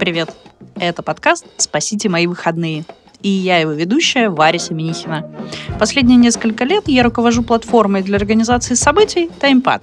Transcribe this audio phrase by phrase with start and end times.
[0.00, 0.30] привет!
[0.76, 2.86] Это подкаст «Спасите мои выходные».
[3.20, 5.30] И я его ведущая Варя Семенихина.
[5.78, 9.82] Последние несколько лет я руковожу платформой для организации событий TimePad.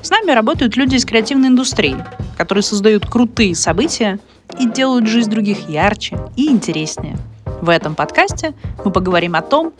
[0.00, 1.96] С нами работают люди из креативной индустрии,
[2.36, 4.20] которые создают крутые события
[4.60, 7.16] и делают жизнь других ярче и интереснее.
[7.60, 8.54] В этом подкасте
[8.84, 9.72] мы поговорим о том,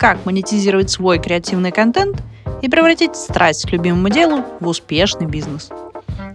[0.00, 2.20] как монетизировать свой креативный контент
[2.62, 5.70] и превратить страсть к любимому делу в успешный бизнес.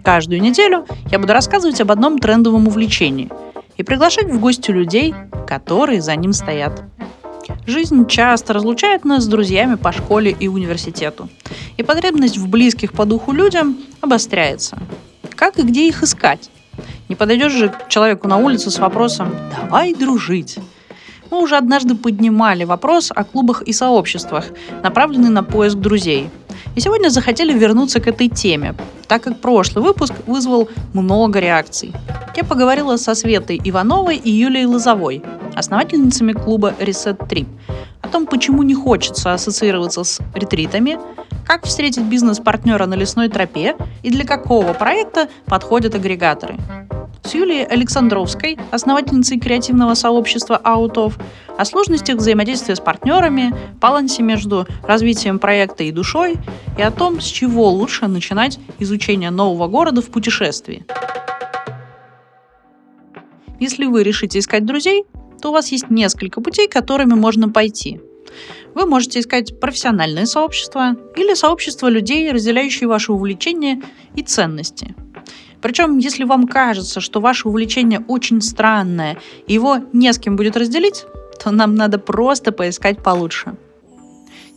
[0.05, 3.27] Каждую неделю я буду рассказывать об одном трендовом увлечении
[3.75, 5.15] и приглашать в гости людей,
[5.47, 6.83] которые за ним стоят.
[7.65, 11.27] Жизнь часто разлучает нас с друзьями по школе и университету,
[11.77, 14.77] и потребность в близких по духу людям обостряется.
[15.35, 16.51] Как и где их искать?
[17.09, 20.59] Не подойдешь же к человеку на улице с вопросом «давай дружить».
[21.35, 24.45] Мы уже однажды поднимали вопрос о клубах и сообществах,
[24.83, 26.29] направленный на поиск друзей.
[26.77, 28.73] И сегодня захотели вернуться к этой теме,
[29.09, 31.91] так как прошлый выпуск вызвал много реакций.
[32.37, 35.23] Я поговорила со Светой Ивановой и Юлией Лозовой,
[35.55, 37.47] основательницами клуба Reset Trip,
[38.01, 40.97] о том, почему не хочется ассоциироваться с ретритами,
[41.45, 46.57] как встретить бизнес-партнера на лесной тропе и для какого проекта подходят агрегаторы
[47.25, 51.17] с Юлией Александровской, основательницей креативного сообщества Аутов,
[51.57, 56.35] о сложностях взаимодействия с партнерами, балансе между развитием проекта и душой,
[56.77, 60.85] и о том, с чего лучше начинать изучение нового города в путешествии.
[63.59, 65.05] Если вы решите искать друзей,
[65.41, 68.01] то у вас есть несколько путей, которыми можно пойти.
[68.75, 73.81] Вы можете искать профессиональное сообщество или сообщество людей, разделяющие ваши увлечения
[74.15, 74.93] и ценности–
[75.65, 80.55] причем, если вам кажется, что ваше увлечение очень странное, и его не с кем будет
[80.55, 81.05] разделить,
[81.43, 83.55] то нам надо просто поискать получше.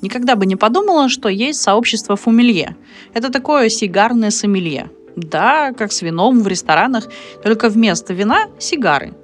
[0.02, 2.76] Никогда бы не подумала, что есть сообщество фумилье.
[3.14, 4.90] Это такое сигарное сомелье.
[5.16, 7.08] Да, как с вином в ресторанах,
[7.42, 9.14] только вместо вина– сигары.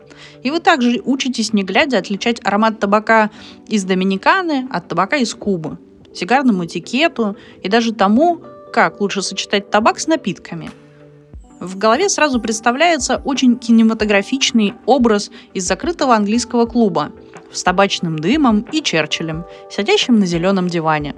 [0.43, 3.31] И вы также учитесь, не глядя, отличать аромат табака
[3.69, 5.77] из Доминиканы от табака из Кубы,
[6.15, 8.41] сигарному этикету и даже тому,
[8.73, 10.71] как лучше сочетать табак с напитками–
[11.65, 17.13] в голове сразу представляется очень кинематографичный образ из закрытого английского клуба
[17.53, 21.15] с табачным дымом и Черчиллем, сидящим на зеленом диване.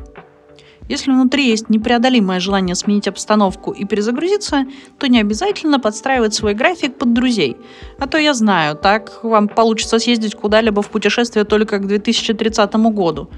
[0.89, 4.67] Если внутри есть непреодолимое желание сменить обстановку и перезагрузиться,
[4.99, 7.57] то не обязательно подстраивать свой график под друзей.
[7.99, 13.29] А то я знаю, так вам получится съездить куда-либо в путешествие только к 2030 году.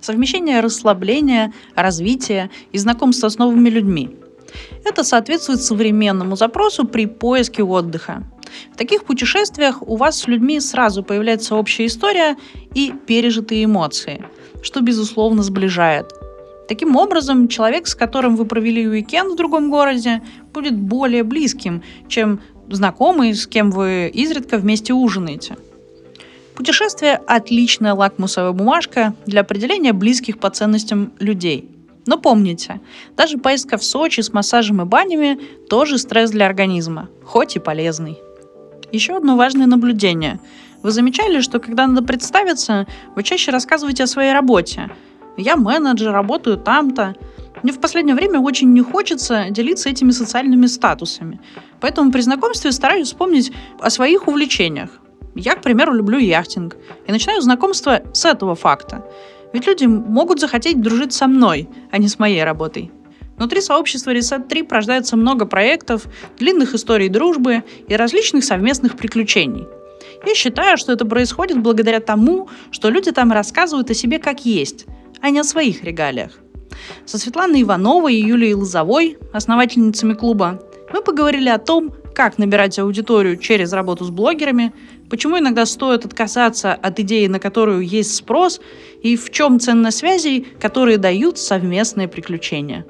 [0.00, 4.10] Совмещение расслабления, развития и знакомства с новыми людьми–
[4.84, 8.24] это соответствует современному запросу при поиске отдыха.
[8.72, 12.36] В таких путешествиях у вас с людьми сразу появляется общая история
[12.74, 14.24] и пережитые эмоции,
[14.62, 16.12] что, безусловно, сближает.
[16.68, 22.40] Таким образом, человек, с которым вы провели уикенд в другом городе, будет более близким, чем
[22.70, 25.56] знакомый, с кем вы изредка вместе ужинаете.
[26.54, 31.68] Путешествие– отличная лакмусовая бумажка для определения близких по ценностям людей–
[32.06, 32.80] но помните,
[33.16, 38.18] даже поездка в Сочи с массажем и банями тоже стресс для организма, хоть и полезный.
[38.90, 40.40] Еще одно важное наблюдение.
[40.82, 44.90] Вы замечали, что когда надо представиться, вы чаще рассказываете о своей работе.
[45.36, 47.14] Я менеджер, работаю там-то.
[47.62, 51.40] Мне в последнее время очень не хочется делиться этими социальными статусами.
[51.80, 54.90] Поэтому при знакомстве стараюсь вспомнить о своих увлечениях.
[55.34, 56.76] Я, к примеру, люблю яхтинг.
[57.06, 59.04] И начинаю знакомство с этого факта.
[59.52, 62.90] Ведь люди могут захотеть дружить со мной, а не с моей работой.
[63.36, 66.06] Внутри сообщества Reset 3 рождается много проектов,
[66.38, 69.66] длинных историй дружбы и различных совместных приключений.
[70.26, 74.86] Я считаю, что это происходит благодаря тому, что люди там рассказывают о себе как есть,
[75.20, 76.38] а не о своих регалиях.
[77.04, 80.60] Со Светланой Ивановой и Юлией Лозовой, основательницами клуба,
[80.92, 84.72] мы поговорили о том, как набирать аудиторию через работу с блогерами,
[85.12, 88.62] почему иногда стоит отказаться от идеи, на которую есть спрос,
[89.02, 92.86] и в чем ценность связей, которые дают совместные приключения.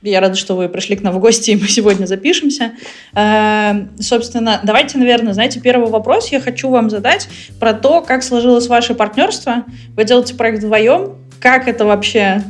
[0.00, 2.72] Я рада, что вы пришли к нам в гости, и мы сегодня запишемся.
[3.14, 7.28] Э, собственно, давайте, наверное, знаете, первый вопрос я хочу вам задать
[7.60, 9.64] про то, как сложилось ваше партнерство.
[9.94, 11.18] Вы делаете проект вдвоем.
[11.38, 12.42] Как это вообще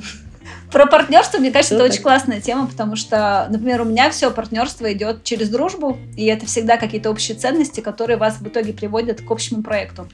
[0.72, 1.92] про партнерство, мне кажется, это так.
[1.92, 6.46] очень классная тема, потому что, например, у меня все партнерство идет через дружбу, и это
[6.46, 10.08] всегда какие-то общие ценности, которые вас в итоге приводят к общему проекту.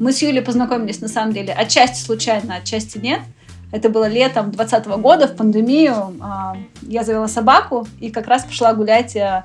[0.00, 3.20] Мы с Юлей познакомились, на самом деле, отчасти случайно, отчасти нет.
[3.70, 6.16] Это было летом 2020 года, в пандемию.
[6.20, 9.44] А, я завела собаку и как раз пошла гулять э,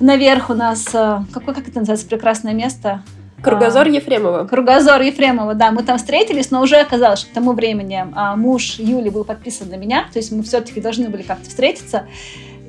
[0.00, 3.02] наверх у нас, э, какое, как это называется, прекрасное место,
[3.44, 4.46] Кругозор Ефремова.
[4.46, 5.70] Кругозор Ефремова, да.
[5.70, 9.68] Мы там встретились, но уже оказалось, что к тому времени а, муж Юли был подписан
[9.68, 12.06] на меня, то есть мы все-таки должны были как-то встретиться.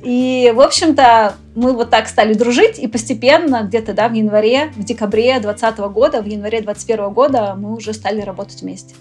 [0.02, 4.84] И, в общем-то, мы вот так стали дружить, и постепенно, где-то, да, в январе, в
[4.84, 8.94] декабре 2020 года, в январе 2021 года мы уже стали работать вместе.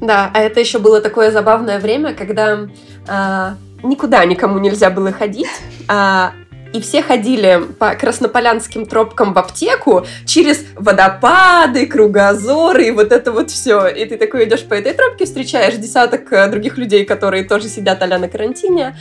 [0.00, 2.68] Да, а это еще было такое забавное время, когда
[3.08, 5.48] э, никуда никому нельзя было ходить,
[5.88, 6.32] а
[6.72, 13.50] и все ходили по краснополянским тропкам в аптеку через водопады, кругозоры и вот это вот
[13.50, 13.86] все.
[13.88, 18.02] И ты такой идешь по этой тропке, встречаешь десяток э, других людей, которые тоже сидят
[18.02, 18.96] а на карантине.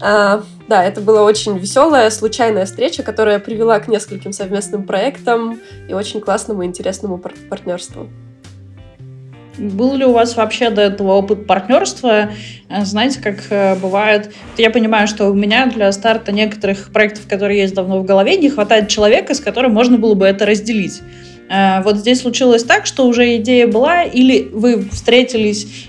[0.00, 5.94] А, да, это была очень веселая, случайная встреча, которая привела к нескольким совместным проектам и
[5.94, 8.08] очень классному интересному пар- партнерству.
[9.58, 12.30] Был ли у вас вообще до этого опыт партнерства?
[12.68, 14.32] Э, знаете, как э, бывает...
[14.56, 18.48] Я понимаю, что у меня для старта некоторых проектов, которые есть давно в голове, не
[18.48, 21.02] хватает человека, с которым можно было бы это разделить.
[21.50, 25.88] Э, вот здесь случилось так, что уже идея была, или вы встретились,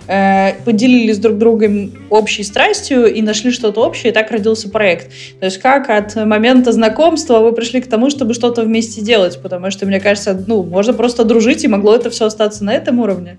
[0.65, 5.11] поделились друг другом общей страстью и нашли что-то общее, и так родился проект.
[5.39, 9.71] То есть как от момента знакомства вы пришли к тому, чтобы что-то вместе делать, потому
[9.71, 13.37] что, мне кажется, ну, можно просто дружить, и могло это все остаться на этом уровне.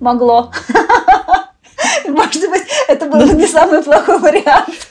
[0.00, 0.52] Могло.
[2.06, 4.88] Может быть, это был не самый плохой вариант.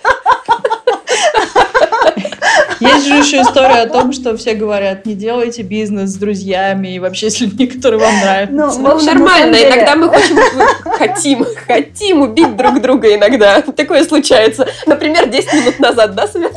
[2.79, 6.99] Есть же еще история о том, что все говорят, не делайте бизнес с друзьями и
[6.99, 8.79] вообще с людьми, которые вам нравятся.
[8.79, 9.57] Ну, нормально.
[9.57, 9.69] Деле...
[9.69, 10.37] Иногда мы хотим,
[10.85, 13.61] хотим, хотим убить друг друга иногда.
[13.61, 14.67] Такое случается.
[14.85, 16.53] Например, 10 минут назад, да, Свет?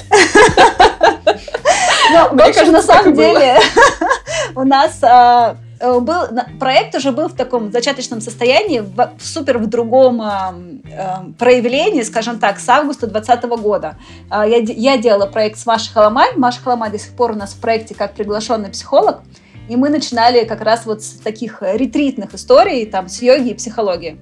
[2.10, 3.58] Ну, в общем, на самом деле,
[4.54, 6.22] у нас а, был,
[6.58, 12.38] проект уже был в таком зачаточном состоянии, в, супер в другом э, э, проявлении, скажем
[12.38, 13.96] так, с августа 2020 года.
[14.30, 16.34] Э, я, я делала проект с Машей Халамай.
[16.36, 19.22] Маша Халамай до сих пор у нас в проекте как приглашенный психолог.
[19.68, 24.18] И мы начинали как раз вот с таких ретритных историй, там, с йоги и психологии.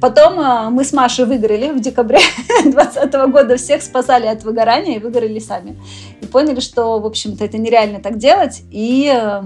[0.00, 2.18] Потом э, мы с Машей выгорели в декабре
[2.62, 5.76] 2020 года, всех спасали от выгорания и выгорели сами.
[6.20, 8.62] И поняли, что, в общем-то, это нереально так делать.
[8.70, 9.42] И э,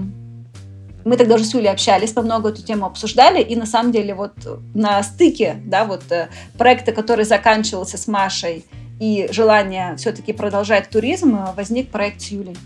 [1.05, 4.13] мы тогда уже с Юлей общались, мы много эту тему обсуждали, и на самом деле
[4.13, 4.33] вот
[4.73, 8.65] на стыке, да, вот э, проекта, который заканчивался с Машей,
[8.99, 12.57] и желание все-таки продолжать туризм, э, возник проект с Юлей.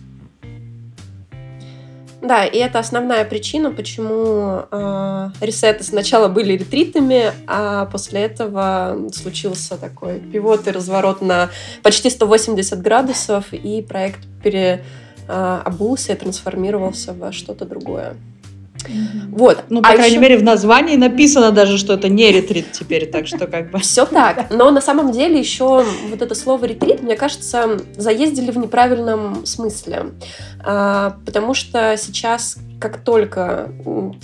[2.21, 9.77] Да, и это основная причина, почему э, ресеты сначала были ретритами, а после этого случился
[9.77, 11.49] такой пивот и разворот на
[11.83, 14.83] почти 180 градусов, и проект пере
[15.27, 18.15] а, обулся и трансформировался во что-то другое.
[19.29, 19.63] Вот.
[19.69, 20.21] Ну, по а крайней еще...
[20.21, 23.79] мере, в названии написано даже, что это не ретрит теперь, так что как бы...
[23.79, 28.57] Все так, но на самом деле еще вот это слово ретрит, мне кажется, заездили в
[28.57, 30.12] неправильном смысле,
[30.63, 33.69] а, потому что сейчас как только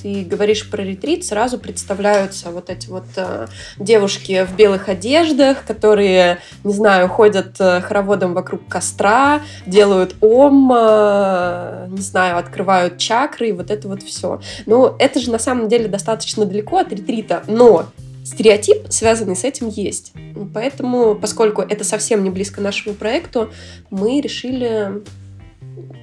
[0.02, 3.48] ты говоришь про ретрит, сразу представляются вот эти вот э,
[3.80, 11.88] девушки в белых одеждах, которые, не знаю, ходят э, хороводом вокруг костра, делают ом, э,
[11.90, 14.42] не знаю, открывают чакры и вот это вот все.
[14.66, 17.88] Ну, это же на самом деле достаточно далеко от ретрита, но
[18.24, 20.14] стереотип, связанный с этим, есть.
[20.54, 23.52] Поэтому, поскольку это совсем не близко нашему проекту,
[23.90, 25.04] мы решили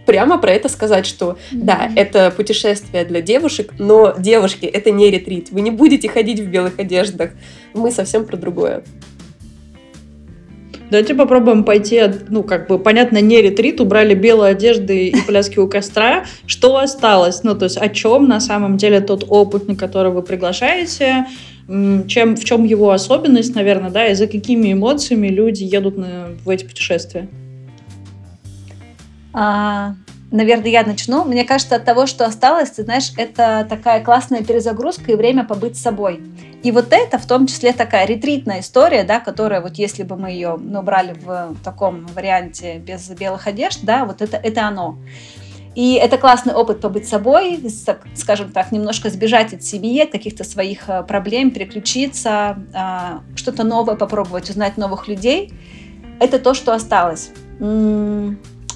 [0.06, 1.58] прямо про это сказать, что mm-hmm.
[1.62, 5.50] да, это путешествие для девушек, но девушки, это не ретрит.
[5.50, 7.30] Вы не будете ходить в белых одеждах.
[7.74, 8.82] Мы совсем про другое.
[10.90, 15.68] Давайте попробуем пойти, ну, как бы, понятно, не ретрит, убрали белые одежды и пляски у
[15.68, 16.24] костра.
[16.46, 17.44] Что осталось?
[17.44, 21.26] Ну, то есть, о чем на самом деле тот опыт, на который вы приглашаете,
[21.68, 26.48] чем, в чем его особенность, наверное, да, и за какими эмоциями люди едут на, в
[26.48, 27.28] эти путешествия?
[29.32, 29.94] А,
[30.30, 31.24] наверное, я начну.
[31.24, 35.76] Мне кажется, от того, что осталось, ты знаешь, это такая классная перезагрузка и время побыть
[35.76, 36.20] собой.
[36.62, 40.30] И вот это в том числе такая ретритная история, да, которая вот если бы мы
[40.30, 44.98] ее ну, брали в таком варианте без белых одежд, да, вот это, это оно.
[45.74, 47.62] И это классный опыт побыть собой,
[48.14, 53.94] скажем так, немножко сбежать от семьи, от каких-то своих э, проблем, переключиться, а, что-то новое
[53.94, 55.54] попробовать, узнать новых людей.
[56.18, 57.30] Это то, что осталось.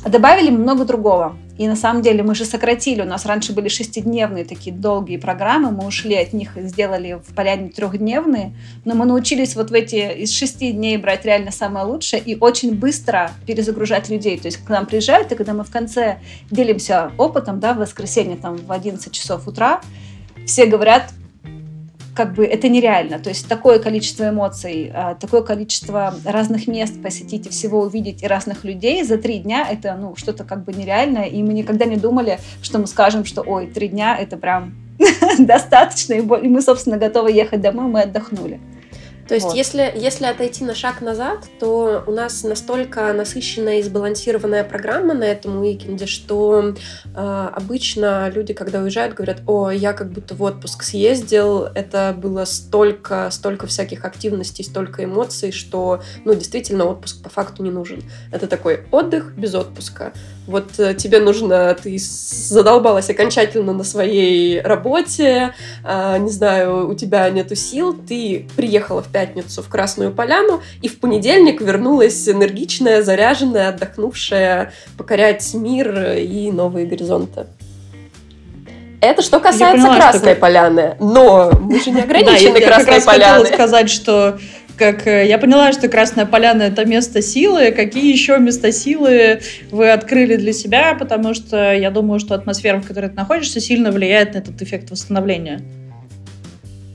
[0.05, 1.37] Добавили много другого.
[1.57, 3.01] И на самом деле мы же сократили.
[3.01, 5.71] У нас раньше были шестидневные такие долгие программы.
[5.71, 8.53] Мы ушли от них и сделали в поляне трехдневные.
[8.85, 12.75] Но мы научились вот в эти из шести дней брать реально самое лучшее и очень
[12.75, 14.39] быстро перезагружать людей.
[14.39, 16.19] То есть к нам приезжают, и когда мы в конце
[16.51, 19.81] делимся опытом, да, в воскресенье там в 11 часов утра,
[20.45, 21.13] все говорят,
[22.15, 23.19] как бы это нереально.
[23.19, 28.27] То есть такое количество эмоций, а, такое количество разных мест посетить и всего увидеть и
[28.27, 31.25] разных людей за три дня, это ну что-то как бы нереальное.
[31.25, 34.75] И мы никогда не думали, что мы скажем, что ой, три дня это прям
[35.39, 38.61] достаточно, и мы, собственно, готовы ехать домой, мы отдохнули.
[39.29, 39.57] То есть, вот.
[39.57, 45.25] если, если отойти на шаг назад, то у нас настолько насыщенная и сбалансированная программа на
[45.25, 46.75] этом уикенде, что
[47.15, 52.45] э, обычно люди, когда уезжают, говорят, о, я как будто в отпуск съездил, это было
[52.45, 58.03] столько, столько всяких активностей, столько эмоций, что, ну, действительно, отпуск по факту не нужен.
[58.31, 60.13] Это такой отдых без отпуска.
[60.47, 67.31] Вот э, тебе нужно, ты задолбалась окончательно на своей работе, э, не знаю, у тебя
[67.31, 73.71] нету сил, ты приехала в пятницу в Красную Поляну и в понедельник вернулась энергичная, заряженная,
[73.71, 77.47] отдохнувшая, покорять мир и новые горизонты.
[79.05, 80.41] Это что касается поняла, Красной что...
[80.41, 80.97] Поляны.
[80.99, 83.43] Но мы же не ограничены да, Красной я Поляной.
[83.43, 84.39] хотела сказать, что
[84.77, 87.71] как э, я поняла, что Красная Поляна это место силы.
[87.73, 89.41] Какие еще места силы
[89.71, 90.95] вы открыли для себя?
[90.95, 94.91] Потому что я думаю, что атмосфера, в которой ты находишься, сильно влияет на этот эффект
[94.91, 95.61] восстановления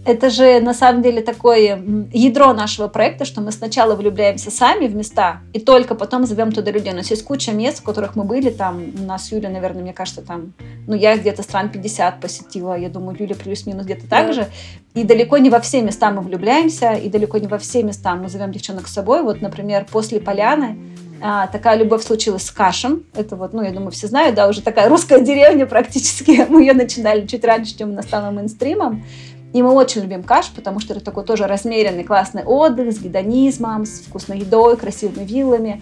[0.09, 1.79] это же на самом деле такое
[2.11, 6.71] ядро нашего проекта, что мы сначала влюбляемся сами в места, и только потом зовем туда
[6.71, 6.93] людей.
[6.93, 9.93] У нас есть куча мест, в которых мы были, там у нас Юля, наверное, мне
[9.93, 10.53] кажется, там,
[10.87, 14.33] ну я где-то стран 50 посетила, я думаю, Юля плюс-минус где-то так да.
[14.33, 14.47] же.
[14.95, 18.27] И далеко не во все места мы влюбляемся, и далеко не во все места мы
[18.29, 19.21] зовем девчонок с собой.
[19.21, 20.77] Вот, например, после Поляны
[21.21, 23.03] а, такая любовь случилась с Кашем.
[23.13, 26.45] Это вот, ну, я думаю, все знают, да, уже такая русская деревня практически.
[26.49, 29.03] Мы ее начинали чуть раньше, чем она стала мейнстримом.
[29.53, 33.85] И мы очень любим каш, потому что это такой тоже размеренный классный отдых с гедонизмом,
[33.85, 35.81] с вкусной едой, красивыми виллами.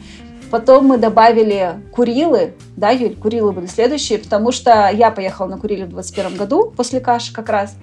[0.50, 5.86] Потом мы добавили Курилы, да, Юль, Курилы были следующие, потому что я поехала на Курилы
[5.86, 7.76] в 21 году после каши как раз.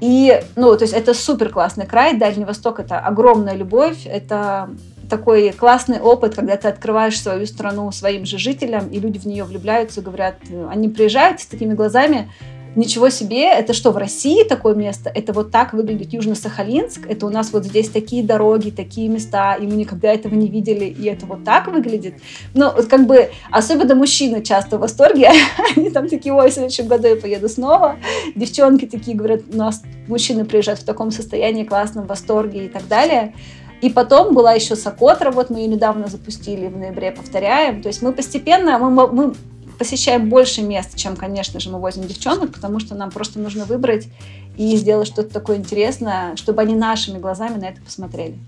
[0.00, 4.70] И, ну, то есть это супер классный край, Дальний Восток— это огромная любовь, это
[5.10, 9.42] такой классный опыт, когда ты открываешь свою страну своим же жителям, и люди в нее
[9.42, 10.36] влюбляются, говорят,
[10.70, 12.30] они приезжают с такими глазами,
[12.78, 15.10] ничего себе, это что, в России такое место?
[15.12, 17.06] Это вот так выглядит Южно-Сахалинск?
[17.08, 20.84] Это у нас вот здесь такие дороги, такие места, и мы никогда этого не видели,
[20.84, 22.14] и это вот так выглядит?
[22.54, 25.30] Ну, вот как бы, особенно мужчины часто в восторге,
[25.76, 27.96] они там такие, ой, в следующем году я поеду снова.
[28.36, 33.34] Девчонки такие говорят, у нас мужчины приезжают в таком состоянии классном, восторге и так далее.
[33.80, 37.82] И потом была еще Сокотра, вот мы ее недавно запустили в ноябре, повторяем.
[37.82, 39.34] То есть мы постепенно, мы, мы
[39.78, 44.08] посещаем больше мест, чем, конечно же, мы возим девчонок, потому что нам просто нужно выбрать
[44.56, 48.38] и сделать что-то такое интересное, чтобы они нашими глазами на это посмотрели.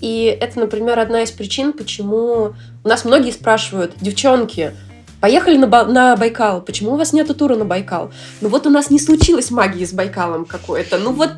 [0.00, 2.54] И это, например, одна из причин, почему
[2.84, 4.72] у нас многие спрашивают, девчонки,
[5.20, 8.12] поехали на, Ба- на Байкал, почему у вас нету тура на Байкал?
[8.40, 11.32] Ну вот у нас не случилось магии с Байкалом какой-то, ну вот,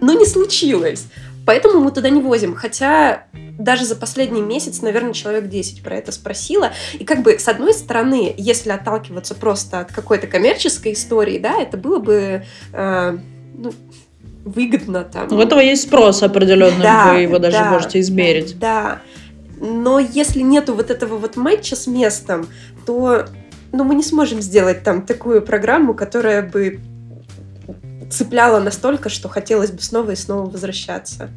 [0.00, 1.06] ну не случилось.
[1.46, 2.54] Поэтому мы туда не возим.
[2.54, 3.24] Хотя
[3.58, 6.72] даже за последний месяц, наверное, человек 10 про это спросила.
[6.94, 11.76] И как бы, с одной стороны, если отталкиваться просто от какой-то коммерческой истории, да, это
[11.76, 13.18] было бы, э,
[13.56, 13.72] ну,
[14.44, 15.32] выгодно там.
[15.32, 18.58] У этого есть спрос определенный, да, вы его даже да, можете измерить.
[18.58, 19.00] Да,
[19.60, 22.48] но если нету вот этого вот матча с местом,
[22.84, 23.26] то
[23.72, 26.80] ну, мы не сможем сделать там такую программу, которая бы
[28.14, 31.30] цепляла настолько, что хотелось бы снова и снова возвращаться.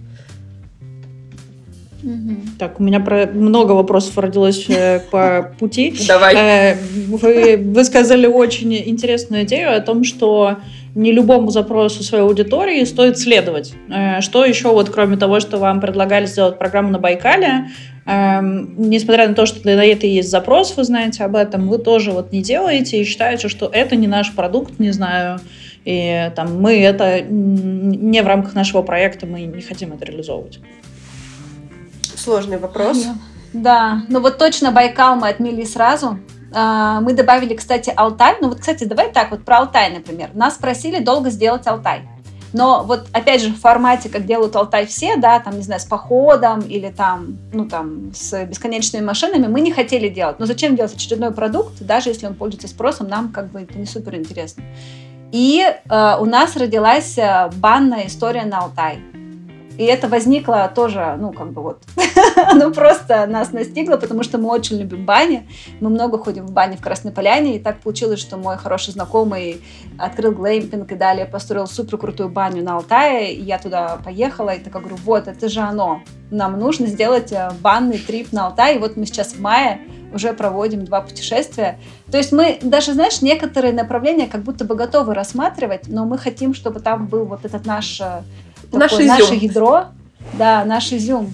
[2.59, 5.95] Так, у меня про много вопросов родилось э, по пути.
[6.07, 6.35] Давай.
[6.35, 10.57] Э, вы, вы сказали очень интересную идею о том, что
[10.93, 13.73] не любому запросу своей аудитории стоит следовать.
[13.89, 17.69] Э, что еще, вот кроме того, что вам предлагали сделать программу на Байкале,
[18.05, 22.11] эм, несмотря на то, что на это есть запрос, вы знаете об этом, вы тоже
[22.11, 25.39] вот не делаете и считаете, что это не наш продукт, не знаю,
[25.85, 30.59] и там мы это не в рамках нашего проекта, мы не хотим это реализовывать
[32.27, 33.05] сложный вопрос.
[33.53, 36.19] Да, ну вот точно Байкал мы отмели сразу.
[36.53, 38.35] А, мы добавили, кстати, Алтай.
[38.41, 40.31] Ну вот, кстати, давай так, вот про Алтай, например.
[40.33, 42.01] Нас просили долго сделать Алтай.
[42.51, 45.85] Но вот опять же в формате, как делают Алтай все, да, там, не знаю, с
[45.85, 50.39] походом или там, ну там, с бесконечными машинами, мы не хотели делать.
[50.39, 53.85] Но зачем делать очередной продукт, даже если он пользуется спросом, нам как бы это не
[53.85, 54.63] супер интересно.
[55.31, 58.99] И э, у нас родилась э, банная история на Алтай.
[59.77, 61.83] И это возникло тоже, ну, как бы вот,
[62.51, 65.47] оно просто нас настигло, потому что мы очень любим бани.
[65.79, 69.61] Мы много ходим в бане в Красной Поляне, и так получилось, что мой хороший знакомый
[69.99, 74.59] открыл глэмпинг и далее построил супер крутую баню на Алтае, и я туда поехала, и
[74.59, 76.01] так говорю, вот, это же оно.
[76.31, 79.81] Нам нужно сделать э, банный трип на Алтай, и вот мы сейчас в мае
[80.13, 81.77] уже проводим два путешествия.
[82.11, 86.53] То есть мы даже, знаешь, некоторые направления как будто бы готовы рассматривать, но мы хотим,
[86.53, 88.21] чтобы там был вот этот наш э,
[88.71, 89.07] Наш изюм.
[89.07, 89.85] Наше ядро.
[90.33, 91.33] Да, наш изюм.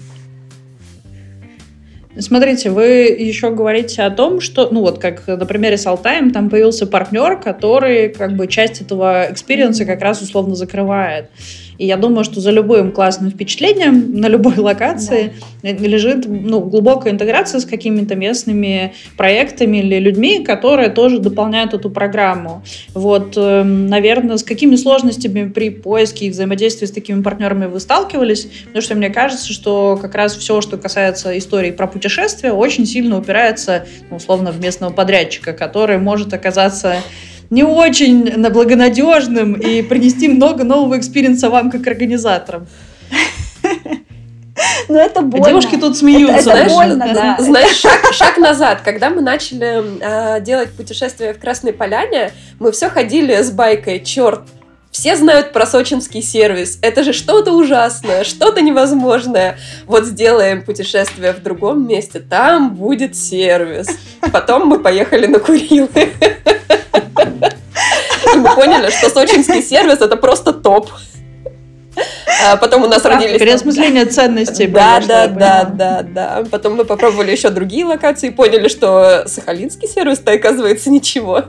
[2.16, 2.86] Смотрите, вы
[3.18, 7.40] еще говорите о том, что, ну вот как на примере с Алтаем, там появился партнер,
[7.40, 11.30] который как бы часть этого experience а как раз условно закрывает.
[11.78, 15.70] И я думаю, что за любым классным впечатлением на любой локации да.
[15.70, 22.62] лежит ну, глубокая интеграция с какими-то местными проектами или людьми, которые тоже дополняют эту программу.
[22.94, 28.48] Вот, эм, наверное, с какими сложностями при поиске и взаимодействии с такими партнерами вы сталкивались?
[28.66, 33.18] Потому что мне кажется, что как раз все, что касается истории про путешествия, очень сильно
[33.18, 36.96] упирается, ну, условно, в местного подрядчика, который может оказаться
[37.54, 42.66] не очень благонадежным и принести много нового experience а вам как организаторам.
[44.88, 45.46] Но это больно.
[45.46, 46.50] Девушки тут смеются.
[46.50, 47.36] Это, это больно, да.
[47.38, 48.80] Знаешь, шаг, шаг назад.
[48.84, 54.00] Когда мы начали э, делать путешествие в Красной Поляне, мы все ходили с байкой.
[54.00, 54.42] Черт,
[54.94, 56.78] все знают про сочинский сервис.
[56.80, 59.58] Это же что-то ужасное, что-то невозможное.
[59.86, 63.88] Вот сделаем путешествие в другом месте, там будет сервис.
[64.32, 65.88] Потом мы поехали на Курилы.
[68.32, 70.88] И мы поняли, что сочинский сервис это просто топ.
[72.44, 73.38] А потом у нас родились...
[73.38, 74.66] Переосмысление ценностей.
[74.66, 76.44] Да, да, да, да, да.
[76.50, 81.44] Потом мы попробовали еще другие локации и поняли, что сахалинский сервис-то оказывается ничего.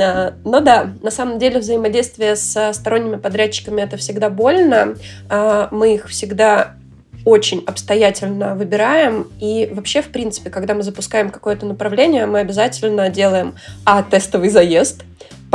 [0.00, 4.94] А, но да, на самом деле взаимодействие с сторонними подрядчиками это всегда больно.
[5.28, 6.74] А, мы их всегда
[7.24, 9.28] очень обстоятельно выбираем.
[9.40, 13.54] И вообще, в принципе, когда мы запускаем какое-то направление, мы обязательно делаем
[13.84, 15.02] а тестовый заезд,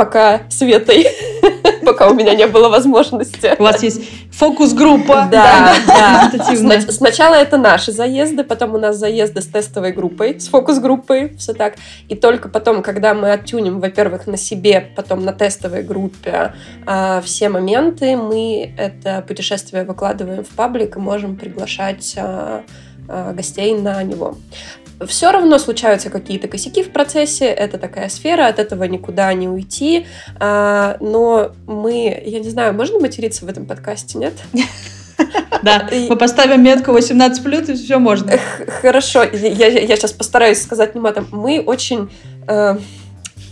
[0.00, 1.08] пока Светой,
[1.84, 3.54] пока у меня не было возможности.
[3.58, 4.00] У вас есть
[4.32, 5.28] фокус-группа.
[5.30, 6.32] Да, да.
[6.88, 11.74] Сначала это наши заезды, потом у нас заезды с тестовой группой, с фокус-группой, все так.
[12.08, 16.54] И только потом, когда мы оттюним, во-первых, на себе, потом на тестовой группе
[16.86, 22.62] а, все моменты, мы это путешествие выкладываем в паблик и можем приглашать а,
[23.06, 24.38] а, гостей на него
[25.06, 30.06] все равно случаются какие-то косяки в процессе, это такая сфера, от этого никуда не уйти,
[30.38, 34.34] а, но мы, я не знаю, можно материться в этом подкасте, нет?
[35.62, 38.32] Да, мы поставим метку 18 плюс, и все можно.
[38.80, 41.28] Хорошо, я, я сейчас постараюсь сказать не матом.
[41.32, 42.10] Мы очень
[42.48, 42.78] э,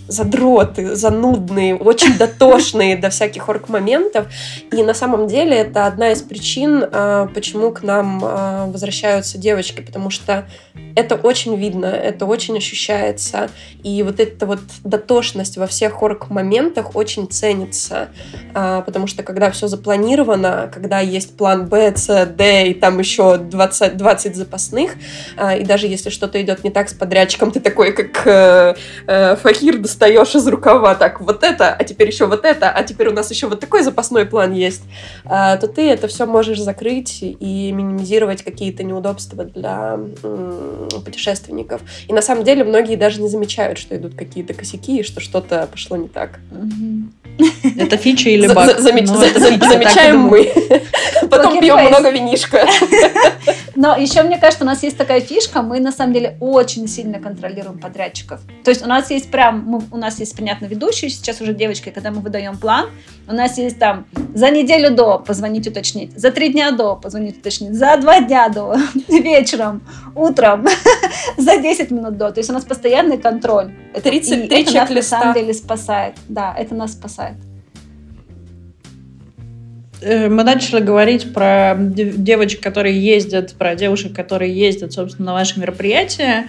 [0.08, 4.26] задроты, занудные, очень дотошные до всяких орг-моментов.
[4.72, 9.80] И на самом деле это одна из причин, а, почему к нам а, возвращаются девочки,
[9.80, 10.46] потому что
[10.96, 13.50] это очень видно, это очень ощущается.
[13.82, 18.08] И вот эта вот дотошность во всех орг-моментах очень ценится,
[18.54, 23.36] а, потому что когда все запланировано, когда есть план Б, С, Д, и там еще
[23.36, 24.92] 20, 20 запасных,
[25.58, 28.74] и даже если что-то идет не так с подрядчиком, ты такой, как э,
[29.06, 33.08] э, Фахир, достаешь из рукава так вот это, а теперь еще вот это, а теперь
[33.08, 34.82] у нас еще вот такой запасной план есть,
[35.24, 39.98] а, то ты это все можешь закрыть и минимизировать какие-то неудобства для
[41.04, 41.80] путешественников.
[42.06, 45.68] И на самом деле многие даже не замечают, что идут какие-то косяки и что что-то
[45.70, 46.38] пошло не так.
[47.76, 48.78] Это фича или баг?
[48.78, 50.52] Замечаем мы.
[51.28, 52.66] Потом пьем много винишка.
[53.74, 57.20] Но еще мне кажется, у нас есть такая фишка, мы на самом деле очень сильно
[57.20, 58.40] контролируем подрядчиков.
[58.64, 62.10] То есть у нас есть прям, у нас есть, понятно, ведущий, сейчас уже девочки, когда
[62.10, 62.86] мы выдаем план,
[63.26, 67.74] у нас есть там за неделю до позвонить уточнить, за три дня до позвонить уточнить,
[67.74, 68.76] за два дня до,
[69.08, 69.82] вечером,
[70.14, 70.66] утром,
[71.36, 72.30] за 10 минут до.
[72.30, 73.72] То есть у нас постоянный контроль.
[73.94, 76.14] 33 это нас на самом деле спасает.
[76.28, 77.34] Да, это нас спасает.
[80.00, 85.58] Э, мы начали говорить про девочек, которые ездят, про девушек, которые ездят, собственно, на ваши
[85.58, 86.46] мероприятия.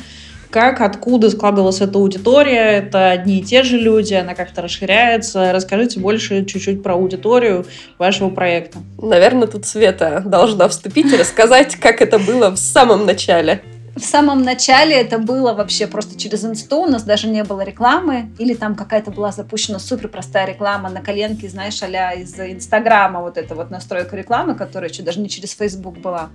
[0.49, 2.79] Как, откуда складывалась эта аудитория?
[2.79, 5.53] Это одни и те же люди, она как-то расширяется.
[5.53, 7.67] Расскажите больше чуть-чуть про аудиторию
[7.99, 8.79] вашего проекта.
[8.99, 13.61] Наверное, тут Света должна вступить и рассказать, как это было в самом начале.
[13.95, 18.31] В самом начале это было вообще просто через инсту, у нас даже не было рекламы,
[18.39, 23.37] или там какая-то была запущена супер простая реклама на коленке, знаешь, а из Инстаграма, вот
[23.37, 26.29] эта вот настройка рекламы, которая еще даже не через Фейсбук была.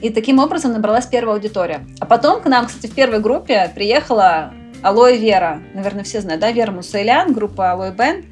[0.00, 1.80] И таким образом набралась первая аудитория.
[2.00, 5.60] А потом к нам, кстати, в первой группе приехала Алоэ Вера.
[5.74, 8.24] Наверное, все знают, да, Вера Мусайлян, группа Алоэ Бенд.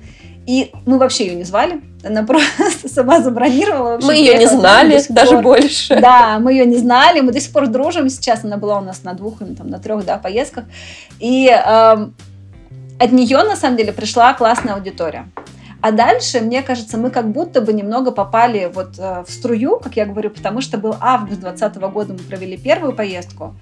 [0.46, 1.82] И мы вообще ее не звали.
[2.02, 3.98] Она просто сама забронировала.
[4.02, 6.00] Мы ее не знали, даже больше.
[6.00, 7.20] Да, мы ее не знали.
[7.20, 8.44] Мы до сих пор дружим сейчас.
[8.44, 10.64] Она была у нас на двух или там, на трех да, поездках.
[11.20, 12.14] И эм,
[12.98, 15.28] от нее, на самом деле, пришла классная аудитория.
[15.80, 19.96] А дальше, мне кажется, мы как будто бы немного попали вот э, в струю, как
[19.96, 23.54] я говорю, потому что был август 2020 года, мы провели первую поездку.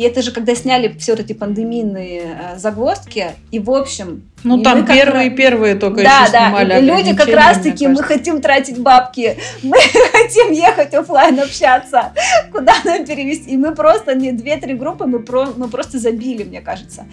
[0.00, 4.22] И это же когда сняли все эти пандемийные э, загвоздки, и в общем...
[4.44, 5.36] Ну там первые как...
[5.36, 6.46] первые только да, еще да.
[6.46, 6.78] снимали.
[6.78, 9.76] И люди как раз-таки, мы хотим тратить бабки, мы
[10.12, 12.14] хотим ехать офлайн общаться,
[12.50, 13.50] куда нам перевести.
[13.50, 17.04] И мы просто, не две-три группы, мы, про, мы просто забили, мне кажется.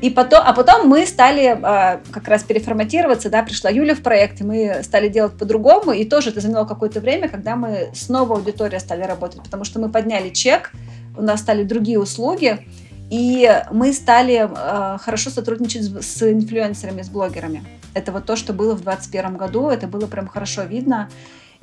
[0.00, 4.40] И потом, а потом мы стали э, как раз переформатироваться, да, пришла Юля в проект,
[4.40, 8.80] и мы стали делать по-другому, и тоже это заняло какое-то время, когда мы снова аудитория
[8.80, 10.72] стали работать, потому что мы подняли чек,
[11.20, 12.66] у нас стали другие услуги,
[13.10, 17.62] и мы стали э, хорошо сотрудничать с, с инфлюенсерами, с блогерами.
[17.92, 21.08] Это вот то, что было в 2021 году, это было прям хорошо видно.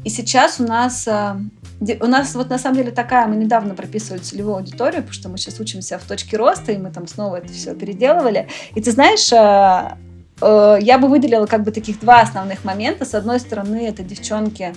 [0.03, 1.35] И сейчас у нас, э,
[2.01, 5.37] у нас вот на самом деле такая, мы недавно прописывали целевую аудиторию, потому что мы
[5.37, 8.47] сейчас учимся в точке роста, и мы там снова это все переделывали.
[8.75, 9.97] И ты знаешь, э,
[10.41, 13.05] э, я бы выделила как бы таких два основных момента.
[13.05, 14.75] С одной стороны, это девчонки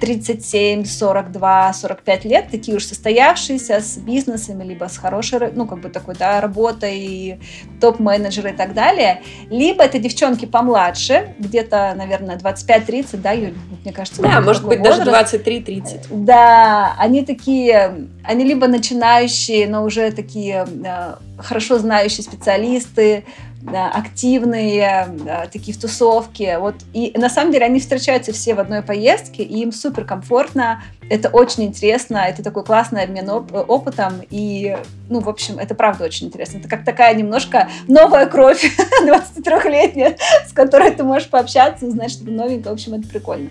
[0.00, 5.88] 37, 42, 45 лет, такие уж состоявшиеся с бизнесами, либо с хорошей, ну, как бы
[5.88, 7.40] такой, да, работой,
[7.80, 9.22] топ-менеджеры и так далее.
[9.50, 13.54] Либо это девчонки помладше, где-то, наверное, 25-30, да, Юль?
[13.84, 15.04] Мне кажется, Да, может быть, возраст.
[15.04, 16.06] даже 23-30.
[16.10, 23.24] Да, они такие, они либо начинающие, но уже такие э, хорошо знающие специалисты,
[23.72, 25.08] активные,
[25.52, 26.58] такие в тусовке.
[26.58, 26.76] Вот.
[26.92, 31.28] И на самом деле они встречаются все в одной поездке, и им супер комфортно, это
[31.28, 34.76] очень интересно, это такой классный обмен оп- опытом, и,
[35.08, 36.58] ну, в общем, это правда очень интересно.
[36.58, 38.64] Это как такая немножко новая кровь
[39.04, 40.16] 23-летняя,
[40.48, 42.70] с которой ты можешь пообщаться, узнать что-то новенькое.
[42.70, 43.50] В общем, это прикольно.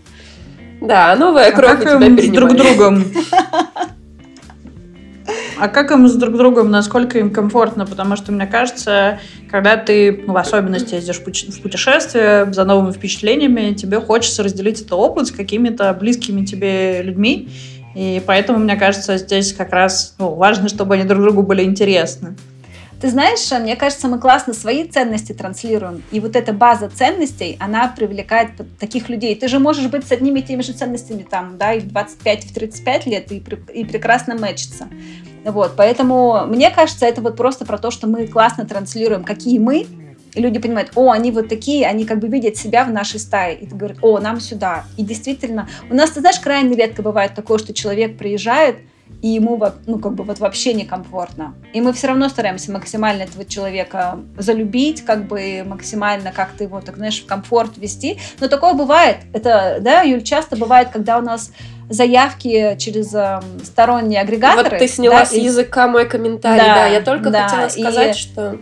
[0.82, 3.06] Да, новая кровь а у тебя друг другом
[5.57, 7.85] а как им с друг другом, насколько им комфортно?
[7.85, 13.73] Потому что, мне кажется, когда ты ну, в особенности ездишь в путешествие за новыми впечатлениями,
[13.73, 17.49] тебе хочется разделить этот опыт с какими-то близкими тебе людьми.
[17.95, 22.35] И поэтому, мне кажется, здесь как раз ну, важно, чтобы они друг другу были интересны.
[23.01, 26.03] Ты знаешь, мне кажется, мы классно свои ценности транслируем.
[26.12, 29.36] И вот эта база ценностей, она привлекает таких людей.
[29.36, 32.45] Ты же можешь быть с одними и теми же ценностями там, да, и в 25,
[32.45, 34.88] и в 35 лет, и, и прекрасно мэчиться.
[35.43, 39.86] Вот, поэтому мне кажется, это вот просто про то, что мы классно транслируем, какие мы,
[40.34, 43.58] и люди понимают, о, они вот такие, они как бы видят себя в нашей стае.
[43.58, 44.84] И ты говоришь, о, нам сюда.
[44.97, 48.77] И действительно, у нас, ты знаешь, крайне редко бывает такое, что человек приезжает,
[49.25, 51.55] и ему ну, как бы вот вообще некомфортно.
[51.73, 56.97] И мы все равно стараемся максимально этого человека залюбить, как бы максимально как-то его, так
[56.97, 58.19] знаешь, в комфорт вести.
[58.39, 59.17] Но такое бывает.
[59.33, 61.51] Это, да, Юль, часто бывает, когда у нас
[61.89, 64.69] заявки через э, сторонние агрегаторы.
[64.69, 68.17] Вот ты сняла да, с языка мой комментарий, да, да я только да, хотела сказать,
[68.17, 68.19] и...
[68.19, 68.57] что...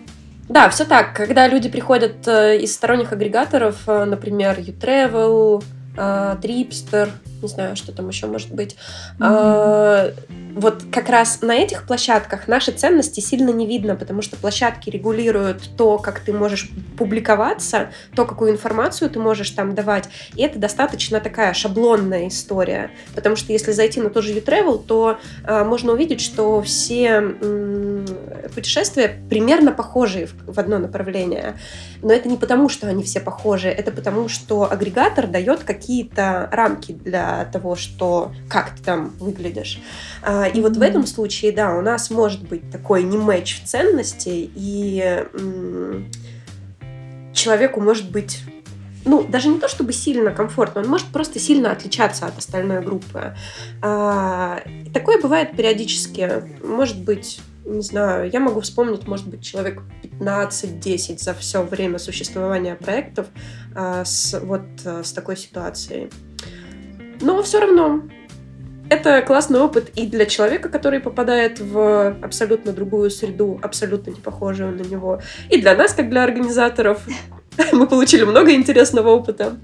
[0.48, 1.14] Да, все так.
[1.14, 5.62] Когда люди приходят э, из сторонних агрегаторов, э, например, YouTravel,
[5.98, 7.10] э, Tripster,
[7.44, 8.76] не знаю, что там еще может быть.
[9.20, 10.54] Mm-hmm.
[10.56, 15.70] вот как раз на этих площадках наши ценности сильно не видно, потому что площадки регулируют
[15.78, 20.10] то, как ты можешь публиковаться, то, какую информацию ты можешь там давать.
[20.36, 22.92] И это достаточно такая шаблонная история.
[23.16, 27.22] Потому что если зайти на тот же U-Travel, то э, можно увидеть, что все
[28.56, 31.56] путешествия примерно похожие в одно направление.
[32.02, 36.92] Но это не потому, что они все похожи, это потому, что агрегатор дает какие-то рамки
[36.92, 39.82] для того, что как ты там выглядишь.
[40.22, 43.66] А, и вот в этом случае, да, у нас может быть такой не матч в
[43.66, 45.24] ценности, и
[47.34, 48.42] человеку может быть
[49.06, 53.36] ну, даже не то чтобы сильно комфортно, он может просто сильно отличаться от остальной группы.
[53.82, 54.62] А,
[54.94, 56.44] такое бывает периодически.
[56.64, 62.76] Может быть, не знаю, я могу вспомнить, может быть, человек 15-10 за все время существования
[62.76, 63.28] проектов
[63.76, 66.10] а, с, вот с такой ситуацией.
[67.22, 68.02] Но все равно
[68.90, 74.76] это классный опыт и для человека, который попадает в абсолютно другую среду, абсолютно не похожую
[74.76, 77.02] на него, и для нас, как для организаторов.
[77.72, 79.58] Мы получили много интересного опыта.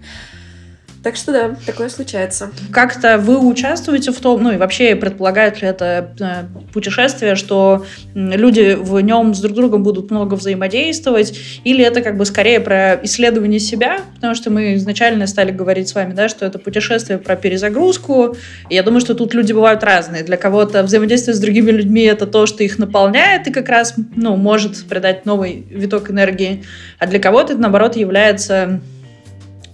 [1.01, 2.51] Так что да, такое случается.
[2.71, 8.77] Как-то вы участвуете в том, ну и вообще предполагает ли это э, путешествие, что люди
[8.77, 13.61] в нем с друг другом будут много взаимодействовать, или это как бы скорее про исследование
[13.61, 18.35] себя, потому что мы изначально стали говорить с вами, да, что это путешествие про перезагрузку.
[18.69, 20.23] Я думаю, что тут люди бывают разные.
[20.23, 24.35] Для кого-то взаимодействие с другими людьми это то, что их наполняет и как раз, ну,
[24.35, 26.65] может придать новый виток энергии,
[26.97, 28.81] а для кого-то это наоборот является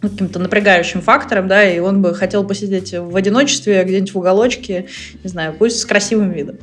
[0.06, 4.88] ну, каким-то напрягающим фактором, да, и он бы хотел посидеть в одиночестве где-нибудь в уголочке,
[5.24, 6.58] не знаю, пусть с красивым видом.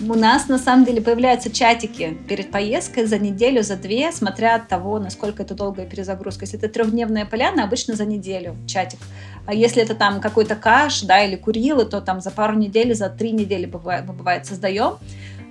[0.00, 4.66] У нас на самом деле появляются чатики перед поездкой за неделю, за две, смотря от
[4.66, 6.46] того, насколько это долгая перезагрузка.
[6.46, 8.98] Если это трехдневная поляна, обычно за неделю чатик.
[9.44, 13.10] А если это там какой-то каш, да, или курилы, то там за пару недель, за
[13.10, 14.94] три недели бывает, бывает создаем.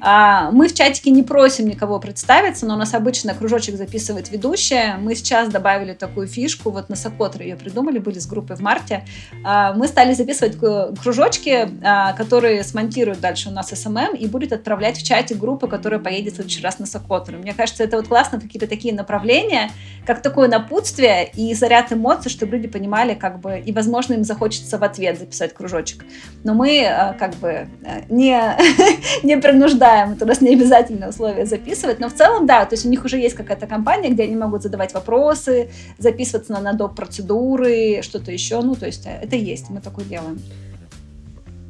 [0.01, 4.97] А, мы в чатике не просим никого представиться, но у нас обычно кружочек записывает ведущая.
[4.97, 9.05] Мы сейчас добавили такую фишку, вот на Сокотре ее придумали, были с группой в марте.
[9.43, 14.97] А, мы стали записывать кружочки, а, которые смонтируют дальше у нас SMM и будет отправлять
[14.97, 17.37] в чате группы, которая поедет в следующий раз на Сокотру.
[17.37, 19.71] Мне кажется, это вот классно, какие-то такие направления,
[20.05, 24.77] как такое напутствие и заряд эмоций, чтобы люди понимали, как бы, и, возможно, им захочется
[24.77, 26.05] в ответ записать кружочек.
[26.43, 28.41] Но мы, как бы, э, не,
[29.23, 32.73] не принуждаем обсуждаем, это у нас не обязательное условие записывать, но в целом, да, то
[32.73, 36.95] есть у них уже есть какая-то компания, где они могут задавать вопросы, записываться на доп.
[36.95, 40.39] процедуры, что-то еще, ну, то есть э, это есть, мы такое делаем.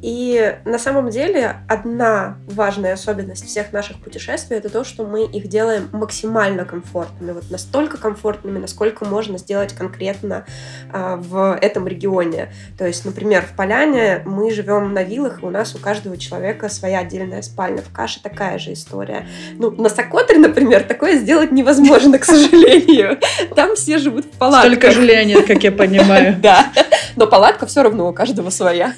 [0.02, 5.48] И на самом деле одна важная особенность всех наших путешествий это то, что мы их
[5.48, 10.46] делаем максимально комфортными, вот настолько комфортными, насколько можно сделать конкретно
[10.92, 12.52] а, в этом регионе.
[12.78, 16.68] То есть, например, в Поляне мы живем на виллах, и у нас у каждого человека
[16.68, 17.82] своя отдельная спальня.
[17.82, 19.26] В Каше такая же история.
[19.58, 23.18] Ну, на Сокотре, например, такое сделать невозможно, к сожалению.
[23.54, 24.72] Там все живут в палатках.
[24.72, 26.36] Столько жилья как я понимаю.
[26.40, 26.72] Да,
[27.16, 28.94] но палатка все равно у каждого своя.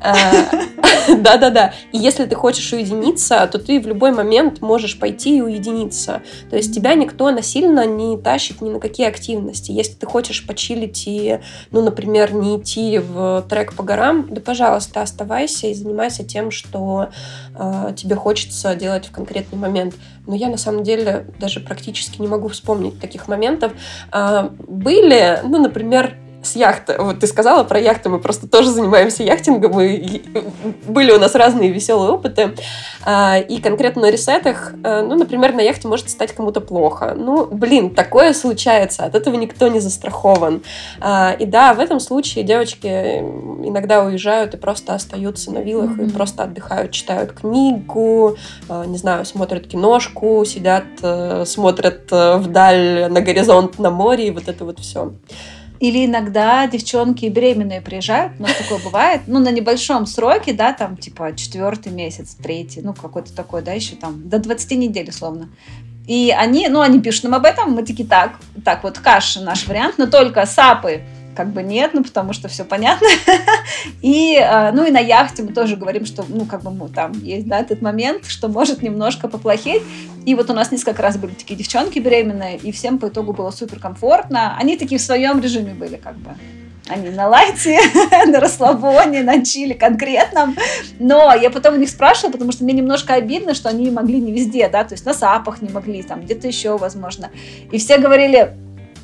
[0.00, 0.14] Э,
[1.16, 1.74] да-да-да.
[1.92, 6.22] И если ты хочешь уединиться, то ты в любой момент можешь пойти и уединиться.
[6.48, 9.72] То есть тебя никто насильно не тащит ни на какие активности.
[9.72, 15.02] Если ты хочешь почилить и, ну, например, не идти в трек по горам, да, пожалуйста,
[15.02, 17.08] оставайся и занимайся тем, что
[17.54, 19.94] э, тебе хочется делать в конкретный момент.
[20.26, 23.72] Но я на самом деле даже практически не могу вспомнить таких моментов.
[24.12, 26.96] Э, были, ну, например, с яхты.
[26.98, 30.22] Вот ты сказала про яхты, мы просто тоже занимаемся яхтингом, и
[30.86, 32.54] были у нас разные веселые опыты.
[33.04, 37.14] А, и конкретно на ресетах, э, ну, например, на яхте может стать кому-то плохо.
[37.16, 40.62] Ну, блин, такое случается, от этого никто не застрахован.
[41.00, 46.08] А, и да, в этом случае девочки иногда уезжают и просто остаются на виллах mm-hmm.
[46.08, 48.36] и просто отдыхают, читают книгу,
[48.68, 54.30] а, не знаю, смотрят киношку, сидят, э, смотрят э, вдаль на горизонт на море, и
[54.30, 55.12] вот это вот все.
[55.80, 61.34] Или иногда девчонки беременные приезжают, у такое бывает, ну, на небольшом сроке, да, там, типа,
[61.34, 65.48] четвертый месяц, третий, ну, какой-то такой, да, еще там, до 20 недель, условно.
[66.06, 69.66] И они, ну, они пишут нам об этом, мы такие, так, так, вот каша наш
[69.66, 71.02] вариант, но только сапы
[71.40, 73.08] как бы нет, ну, потому что все понятно.
[74.02, 77.12] и, а, ну, и на яхте мы тоже говорим, что, ну, как бы, ну, там
[77.12, 79.82] есть, да, этот момент, что может немножко поплохеть.
[80.26, 83.50] И вот у нас несколько раз были такие девчонки беременные, и всем по итогу было
[83.52, 84.54] супер комфортно.
[84.58, 86.34] Они такие в своем режиме были, как бы.
[86.88, 87.78] Они на лайте,
[88.26, 90.58] на расслабоне, на чили конкретном.
[90.98, 94.30] Но я потом у них спрашивала, потому что мне немножко обидно, что они могли не
[94.30, 97.30] везде, да, то есть на сапах не могли, там где-то еще, возможно.
[97.72, 98.58] И все говорили,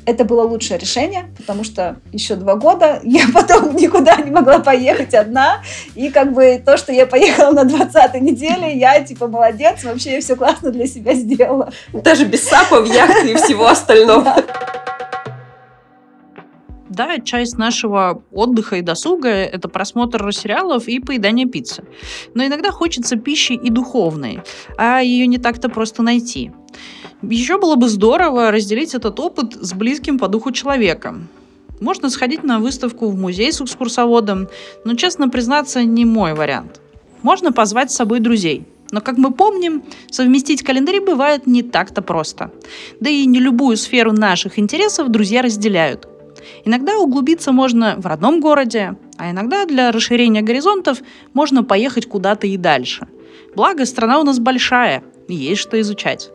[0.07, 5.13] это было лучшее решение, потому что еще два года я потом никуда не могла поехать
[5.13, 5.61] одна.
[5.95, 10.21] И как бы то, что я поехала на 20-й неделе, я типа молодец, вообще я
[10.21, 11.73] все классно для себя сделала.
[11.91, 14.35] Даже без сапов, яхты и всего остального.
[16.89, 21.83] Да, часть нашего отдыха и досуга– это просмотр сериалов и поедание пиццы.
[22.33, 24.41] Но иногда хочется пищи и духовной,
[24.77, 26.51] а ее не так-то просто найти.
[27.21, 31.27] Еще было бы здорово разделить этот опыт с близким по духу человеком.
[31.79, 34.47] Можно сходить на выставку в музей с экскурсоводом,
[34.83, 36.81] но, честно признаться, не мой вариант.
[37.21, 38.65] Можно позвать с собой друзей.
[38.91, 42.51] Но, как мы помним, совместить календари бывает не так-то просто.
[42.99, 46.07] Да и не любую сферу наших интересов друзья разделяют.
[46.65, 50.99] Иногда углубиться можно в родном городе, а иногда для расширения горизонтов
[51.33, 53.07] можно поехать куда-то и дальше.
[53.55, 56.29] Благо, страна у нас большая, и есть что изучать.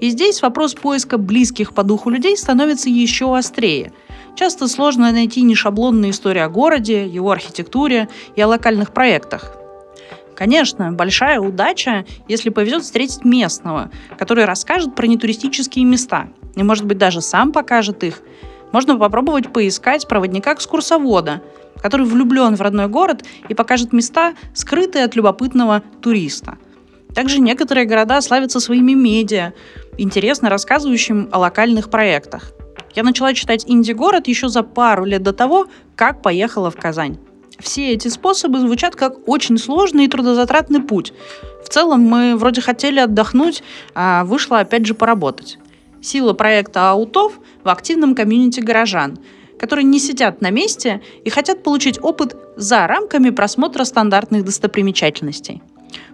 [0.00, 3.92] И здесь вопрос поиска близких по духу людей становится еще острее.
[4.36, 9.56] Часто сложно найти не шаблонные истории о городе, его архитектуре и о локальных проектах.
[10.34, 16.98] Конечно, большая удача, если повезет встретить местного, который расскажет про нетуристические места и, может быть,
[16.98, 18.20] даже сам покажет их.
[18.74, 21.42] Можно попробовать поискать проводника-экскурсовода,
[21.80, 26.58] который влюблен в родной город и покажет места, скрытые от любопытного туриста.
[27.14, 29.52] Также некоторые города славятся своими медиа,
[29.96, 32.50] интересно рассказывающим о локальных проектах.
[32.96, 37.18] Я начала читать «Инди-город» еще за пару лет до того, как поехала в Казань.
[37.60, 41.12] Все эти способы звучат как очень сложный и трудозатратный путь.
[41.64, 43.62] В целом мы вроде хотели отдохнуть,
[43.94, 45.58] а вышло опять же поработать.
[46.04, 49.16] Сила проекта «Аутов» в активном комьюнити горожан,
[49.58, 55.62] которые не сидят на месте и хотят получить опыт за рамками просмотра стандартных достопримечательностей.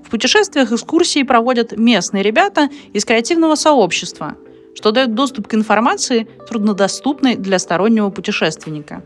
[0.05, 4.37] В путешествиях экскурсии проводят местные ребята из креативного сообщества,
[4.77, 9.03] что дает доступ к информации, труднодоступной для стороннего путешественника.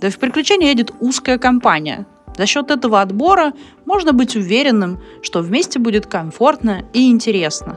[0.00, 2.06] Да и в приключения едет узкая компания.
[2.38, 3.54] За счет этого отбора
[3.86, 7.76] можно быть уверенным, что вместе будет комфортно и интересно.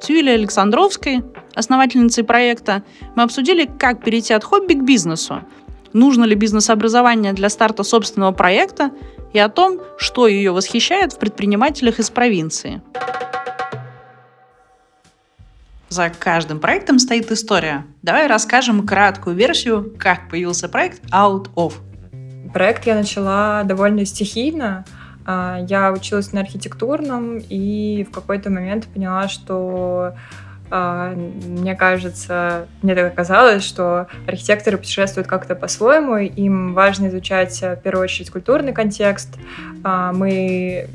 [0.00, 2.82] С Александровской, основательницей проекта,
[3.14, 5.42] мы обсудили, как перейти от хобби к бизнесу,
[5.92, 8.90] нужно ли бизнес-образование для старта собственного проекта
[9.32, 12.82] и о том, что ее восхищает в предпринимателях из провинции.
[15.88, 17.86] За каждым проектом стоит история.
[18.02, 21.74] Давай расскажем краткую версию, как появился проект Out of.
[22.52, 24.84] Проект я начала довольно стихийно.
[25.26, 30.14] А, я училась на архитектурном и в какой-то момент поняла, что
[30.70, 37.76] а, мне кажется, мне так оказалось, что архитекторы путешествуют как-то по-своему, им важно изучать в
[37.76, 39.36] первую очередь культурный контекст.
[39.82, 40.88] А, мы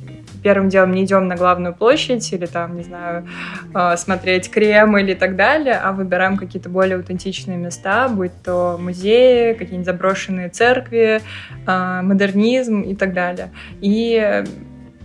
[0.44, 3.28] первым делом не идем на главную площадь или там, не знаю,
[3.74, 9.54] а, смотреть Кремль или так далее, а выбираем какие-то более аутентичные места, будь то музеи,
[9.54, 11.22] какие-нибудь заброшенные церкви,
[11.66, 13.52] а, модернизм и так далее.
[13.82, 14.44] И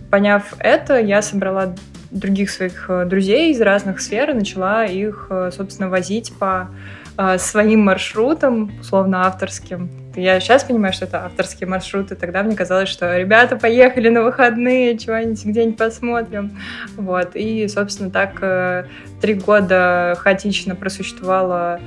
[0.09, 1.75] поняв это, я собрала
[2.11, 6.69] других своих э, друзей из разных сфер и начала их, э, собственно, возить по
[7.17, 10.06] э, своим маршрутам, условно авторским.
[10.17, 12.15] Я сейчас понимаю, что это авторские маршруты.
[12.15, 16.57] Тогда мне казалось, что ребята, поехали на выходные, чего-нибудь где-нибудь посмотрим.
[16.95, 17.35] Вот.
[17.35, 18.87] И, собственно, так
[19.21, 21.79] три года хаотично просуществовало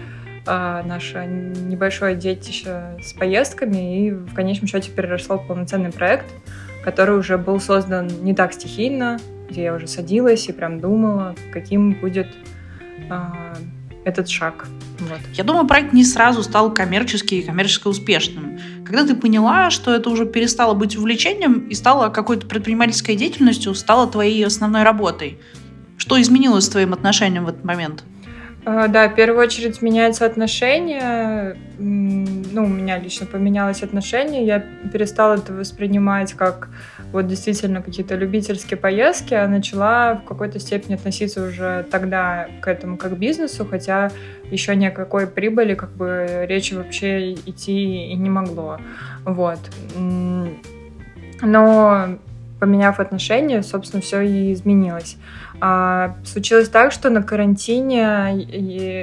[0.47, 6.27] наше небольшое детище с поездками и в конечном счете переросло в полноценный проект,
[6.85, 9.19] который уже был создан не так стихийно,
[9.51, 12.29] где я уже садилась и прям думала, каким будет
[13.11, 13.15] э,
[14.05, 14.67] этот шаг.
[15.01, 15.19] Вот.
[15.35, 18.59] Я думаю, проект не сразу стал коммерчески и коммерчески успешным.
[18.85, 24.07] Когда ты поняла, что это уже перестало быть увлечением и стало какой-то предпринимательской деятельностью, стало
[24.07, 25.39] твоей основной работой.
[25.97, 28.05] Что изменилось с твоим отношением в этот момент?
[28.65, 31.57] А, да, в первую очередь меняется отношение.
[31.79, 34.45] Ну, у меня лично поменялось отношение.
[34.45, 34.61] Я
[34.93, 36.69] перестала это воспринимать как
[37.13, 42.97] вот действительно какие-то любительские поездки, а начала в какой-то степени относиться уже тогда к этому
[42.97, 44.11] как бизнесу, хотя
[44.51, 48.79] еще ни о какой прибыли как бы речи вообще идти и не могло.
[49.25, 49.59] Вот.
[51.43, 52.19] Но
[52.61, 55.17] поменяв отношения, собственно, все и изменилось.
[55.61, 58.41] А, случилось так, что на карантине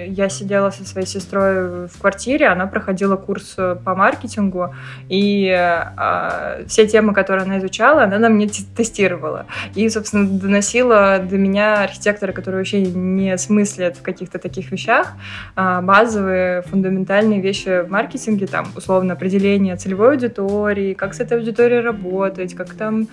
[0.08, 4.74] я сидела со своей сестрой в квартире, она проходила курс по маркетингу,
[5.08, 9.46] и а, все темы, которые она изучала, она нам не тестировала.
[9.76, 15.14] И, собственно, доносила до меня архитектора, который вообще не смыслит в каких-то таких вещах,
[15.56, 21.82] а, базовые, фундаментальные вещи в маркетинге, там, условно, определение целевой аудитории, как с этой аудиторией
[21.82, 23.08] работать, как там,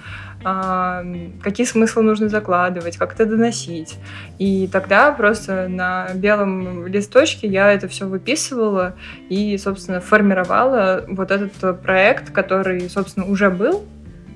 [0.45, 3.97] какие смыслы нужно закладывать, как это доносить.
[4.39, 8.95] И тогда просто на белом листочке я это все выписывала
[9.29, 13.85] и, собственно, формировала вот этот проект, который, собственно, уже был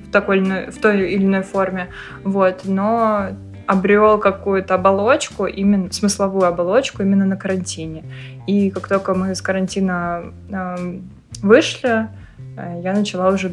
[0.06, 1.88] в, такой, в той или иной форме,
[2.24, 3.28] вот, но
[3.66, 8.02] обрел какую-то оболочку, именно смысловую оболочку именно на карантине.
[8.46, 11.00] И как только мы с карантина э,
[11.42, 12.08] вышли,
[12.82, 13.52] я начала уже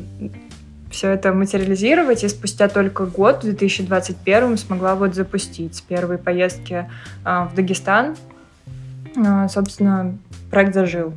[0.90, 6.90] все это материализировать, и спустя только год, в 2021, смогла вот запустить с первой поездки
[7.24, 8.16] а, в Дагестан.
[9.18, 10.18] А, собственно,
[10.50, 11.14] проект зажил.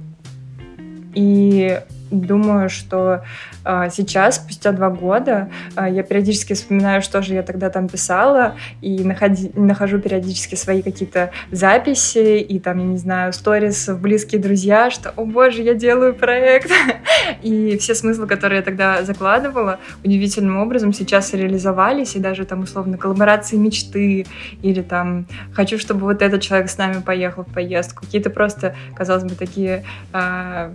[1.14, 3.22] И думаю, что
[3.64, 8.56] а, сейчас, спустя два года, а, я периодически вспоминаю, что же я тогда там писала,
[8.80, 14.40] и находи, нахожу периодически свои какие-то записи, и там, я не знаю, сторис в близкие
[14.40, 16.70] друзья, что, о боже, я делаю проект.
[17.42, 22.96] И все смыслы, которые я тогда закладывала, удивительным образом сейчас реализовались, и даже там, условно,
[22.96, 24.26] коллаборации мечты,
[24.62, 28.04] или там, хочу, чтобы вот этот человек с нами поехал в поездку.
[28.04, 30.72] Какие-то просто, казалось бы, такие а,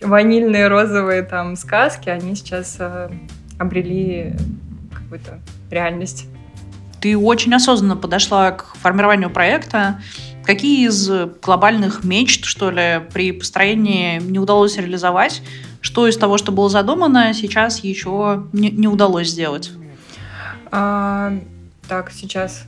[0.00, 3.10] ванильные розовые там сказки, они сейчас э,
[3.58, 4.34] обрели
[4.92, 6.26] какую-то реальность.
[7.00, 10.00] Ты очень осознанно подошла к формированию проекта.
[10.44, 11.10] Какие из
[11.42, 15.42] глобальных мечт, что ли, при построении не удалось реализовать?
[15.80, 19.72] Что из того, что было задумано, сейчас еще не, не удалось сделать?
[20.70, 21.32] А,
[21.88, 22.64] так, сейчас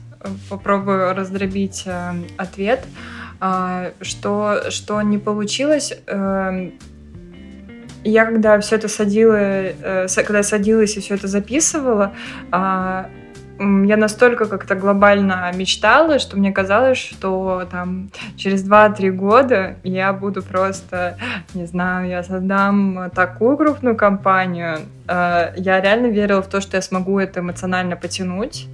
[0.49, 2.85] попробую раздробить э, ответ.
[3.39, 6.71] А, что, что не получилось, э,
[8.03, 12.13] я когда все это садила, э, когда садилась и все это записывала,
[12.51, 13.09] а,
[13.59, 20.41] я настолько как-то глобально мечтала, что мне казалось, что там через 2-3 года я буду
[20.41, 21.17] просто,
[21.53, 24.79] не знаю, я создам такую крупную компанию.
[25.07, 28.67] Э, я реально верила в то, что я смогу это эмоционально потянуть,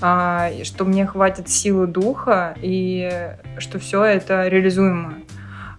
[0.00, 5.14] а, что мне хватит силы духа и что все это реализуемо.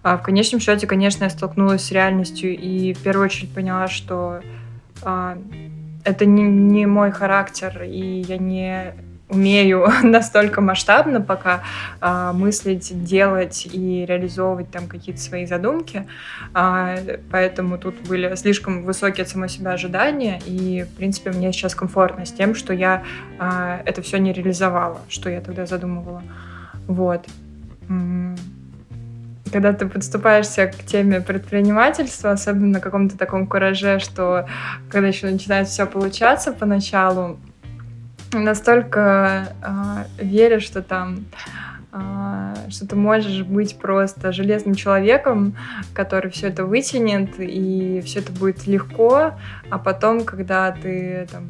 [0.06, 4.40] А в конечном счете, конечно, я столкнулась с реальностью и в первую очередь поняла, что
[5.02, 5.36] а,
[6.04, 8.94] это не, не мой характер, и я не
[9.28, 11.64] умею настолько масштабно пока
[12.00, 16.06] э, мыслить, делать и реализовывать там какие-то свои задумки.
[16.54, 20.40] Э, поэтому тут были слишком высокие от самой себя ожидания.
[20.46, 23.02] И, в принципе, мне сейчас комфортно с тем, что я
[23.40, 26.22] э, это все не реализовала, что я тогда задумывала.
[26.86, 27.26] Вот.
[29.56, 34.46] Когда ты подступаешься к теме предпринимательства, особенно на каком-то таком кураже, что
[34.90, 37.38] когда еще начинает все получаться поначалу,
[38.34, 41.24] настолько э, веришь, что там
[41.90, 45.56] э, что ты можешь быть просто железным человеком,
[45.94, 49.32] который все это вытянет, и все это будет легко,
[49.70, 51.44] а потом, когда ты там,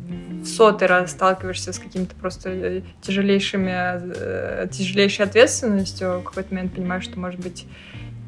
[0.46, 6.74] в сотый раз сталкиваешься с какими-то просто э, тяжелейшими, э, тяжелейшей ответственностью, в какой-то момент
[6.74, 7.66] понимаешь, что, может быть,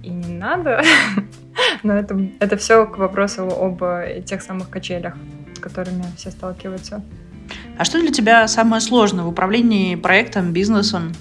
[0.03, 0.83] и не надо.
[1.83, 3.83] Но это, это все к вопросу об
[4.25, 5.15] тех самых качелях,
[5.55, 7.03] с которыми все сталкиваются.
[7.79, 11.13] А что для тебя самое сложное в управлении проектом, бизнесом?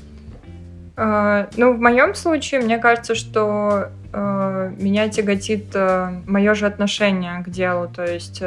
[0.95, 7.49] Uh, ну, в моем случае, мне кажется, что меня тяготит uh, мое же отношение к
[7.49, 8.41] делу, то есть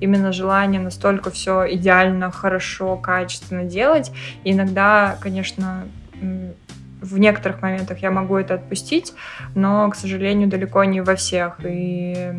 [0.00, 4.12] именно желание настолько все идеально, хорошо, качественно делать.
[4.44, 5.84] И иногда, конечно,
[7.00, 9.12] в некоторых моментах я могу это отпустить,
[9.54, 11.60] но, к сожалению, далеко не во всех.
[11.64, 12.32] И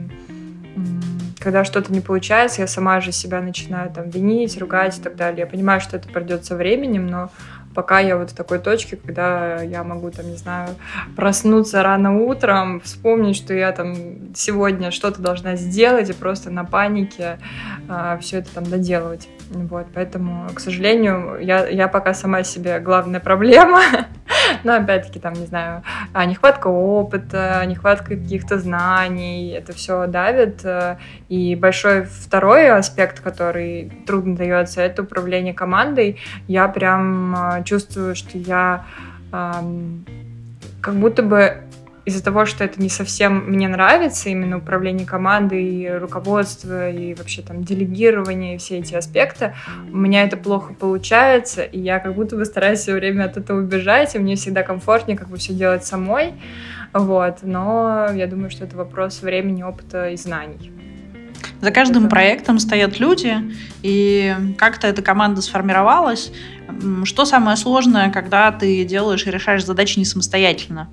[1.40, 5.42] когда что-то не получается, я сама же себя начинаю там винить, ругать и так далее.
[5.42, 7.30] Я понимаю, что это придет со временем, но
[7.78, 10.70] пока я вот в такой точке, когда я могу, там, не знаю,
[11.16, 17.38] проснуться рано утром, вспомнить, что я там сегодня что-то должна сделать и просто на панике
[17.88, 19.30] э, все это там доделывать.
[19.52, 23.84] Вот, поэтому, к сожалению, я, я пока сама себе главная проблема.
[24.64, 25.84] Но опять-таки, там, не знаю,
[26.14, 30.64] а, нехватка опыта, нехватка каких-то знаний, это все давит.
[30.64, 30.98] Э,
[31.30, 36.20] и большой второй аспект, который трудно дается, это управление командой.
[36.48, 38.86] Я прям э, чувствую, что я
[39.30, 41.58] как будто бы
[42.08, 47.42] из-за того, что это не совсем мне нравится, именно управление командой, и руководство, и вообще
[47.42, 49.56] там делегирование, и все эти аспекты,
[49.92, 53.60] у меня это плохо получается, и я как будто бы стараюсь все время от этого
[53.60, 56.36] убежать, и мне всегда комфортнее как бы все делать самой,
[56.94, 60.72] вот, но я думаю, что это вопрос времени, опыта и знаний.
[61.60, 62.12] За каждым это...
[62.12, 63.36] проектом стоят люди,
[63.84, 66.32] и как-то эта команда сформировалась.
[67.04, 70.88] Что самое сложное, когда ты делаешь и решаешь задачи не самостоятельно?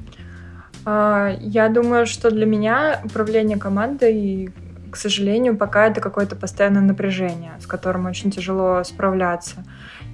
[0.85, 4.53] А, я думаю, что для меня управление командой,
[4.91, 9.65] к сожалению, пока это какое-то постоянное напряжение, с которым очень тяжело справляться.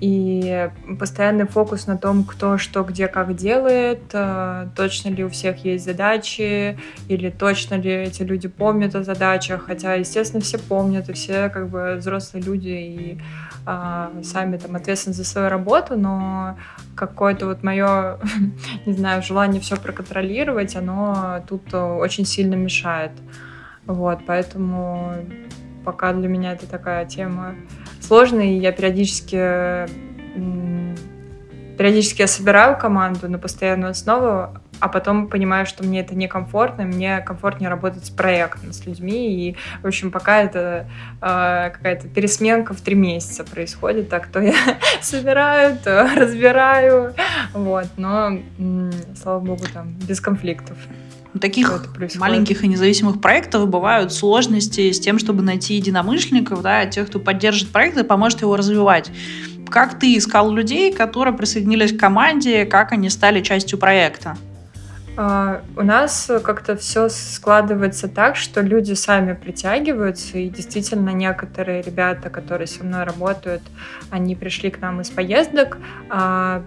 [0.00, 5.64] И постоянный фокус на том, кто что где как делает, а, точно ли у всех
[5.64, 9.66] есть задачи, или точно ли эти люди помнят о задачах.
[9.66, 13.20] Хотя, естественно, все помнят, и все как бы взрослые люди, и
[13.64, 16.56] сами там ответственны за свою работу, но
[16.94, 18.18] какое-то вот мое,
[18.86, 23.12] не знаю, желание все проконтролировать, оно тут очень сильно мешает.
[23.86, 25.14] Вот, поэтому
[25.84, 27.54] пока для меня это такая тема
[28.00, 29.86] сложная, и я периодически
[31.80, 34.50] периодически я собираю команду на постоянную основу,
[34.80, 39.56] а потом понимаю, что мне это некомфортно, мне комфортнее работать с проектом, с людьми, и,
[39.82, 40.86] в общем, пока это
[41.22, 44.52] э, какая-то пересменка в три месяца происходит, так то я
[45.00, 47.14] собираю, то разбираю,
[47.54, 48.38] вот, но,
[49.16, 50.76] слава богу, там, без конфликтов.
[51.32, 57.06] У таких маленьких и независимых проектов бывают сложности с тем, чтобы найти единомышленников, да, тех,
[57.06, 59.10] кто поддержит проект и поможет его развивать.
[59.68, 64.36] Как ты искал людей, которые присоединились к команде, как они стали частью проекта?
[65.16, 72.30] Uh, у нас как-то все складывается так, что люди сами притягиваются, и действительно некоторые ребята,
[72.30, 73.62] которые со мной работают,
[74.10, 75.78] они пришли к нам из поездок,
[76.08, 76.62] uh,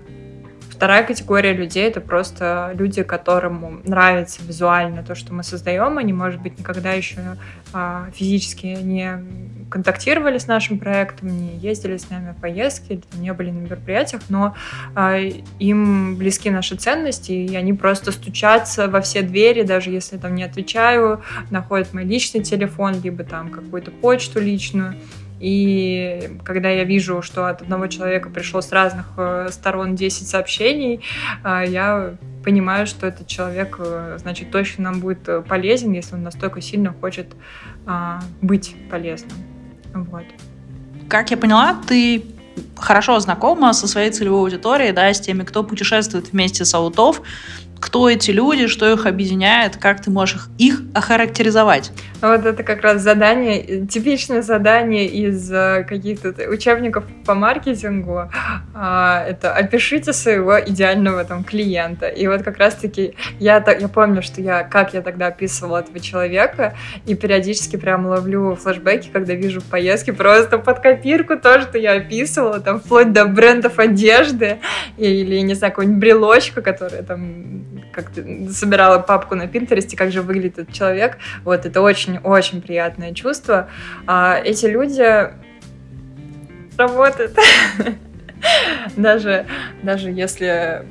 [0.83, 5.97] Вторая категория людей— это просто люди, которым нравится визуально то, что мы создаем.
[5.97, 7.37] Они, может быть, никогда еще
[7.71, 9.23] а, физически не
[9.69, 14.55] контактировали с нашим проектом, не ездили с нами в поездки, не были на мероприятиях, но
[14.93, 15.17] а,
[15.57, 20.43] им близки наши ценности, и они просто стучатся во все двери, даже если там не
[20.43, 24.95] отвечаю, находят мой личный телефон, либо там какую-то почту личную.
[25.43, 31.01] И когда я вижу, что от одного человека пришло с разных э, сторон 10 сообщений,
[31.43, 32.13] э, я
[32.45, 37.27] понимаю, что этот человек, э, значит, точно нам будет полезен, если он настолько сильно хочет
[37.85, 39.37] а, быть полезным.
[39.93, 40.23] Вот.
[41.09, 42.23] Как я поняла, ты
[42.77, 47.21] хорошо знакома со своей целевой аудиторией, да, с теми, кто путешествует вместе с аутов,
[47.81, 51.91] кто эти люди, что их объединяет, как ты можешь их охарактеризовать?
[52.23, 58.31] Вот это как раз задание, типичное задание из э, каких-то учебников по маркетингу.
[58.75, 62.07] А, это опишите своего идеального там клиента.
[62.07, 66.73] И вот как раз-таки я, я помню, что я, как я тогда описывала этого человека,
[67.05, 71.93] и периодически прям ловлю флешбеки, когда вижу в поездке просто под копирку то, что я
[71.93, 74.57] описывала, там вплоть до брендов одежды
[74.97, 77.63] или, не знаю, какой-нибудь брелочка, которая там
[77.93, 78.11] как
[78.51, 81.17] собирала папку на Пинтересте, как же выглядит этот человек.
[81.43, 81.81] Вот, это
[82.19, 83.69] очень-очень приятное чувство.
[84.07, 85.31] А эти люди
[86.77, 87.37] работают.
[88.97, 89.45] даже,
[89.81, 90.85] даже если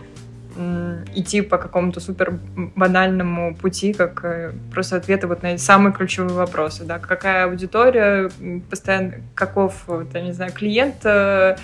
[1.15, 2.39] идти по какому-то супер
[2.77, 8.31] банальному пути, как э, просто ответы вот на самые ключевые вопросы, да, какая аудитория,
[8.69, 11.57] постоянно, каков, я не знаю, клиент, э,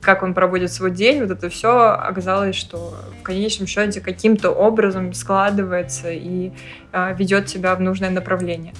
[0.00, 5.12] как он проводит свой день, вот это все оказалось, что в конечном счете каким-то образом
[5.12, 6.52] складывается и
[6.92, 8.74] э, ведет себя в нужное направление.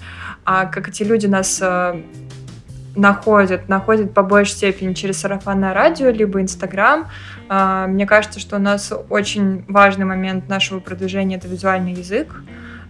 [0.44, 2.00] А как эти люди нас э,
[2.94, 7.08] находят, находят по большей степени через сарафанное радио, либо Инстаграм.
[7.48, 12.42] Э, мне кажется, что у нас очень важный момент нашего продвижения— это визуальный язык,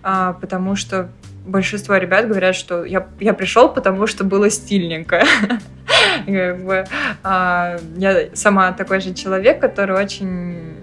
[0.05, 1.09] э, потому что
[1.47, 5.25] большинство ребят говорят, что я, я пришел, потому что было стильненько.
[6.29, 6.85] Как бы,
[7.23, 10.77] а, я сама такой же человек, который очень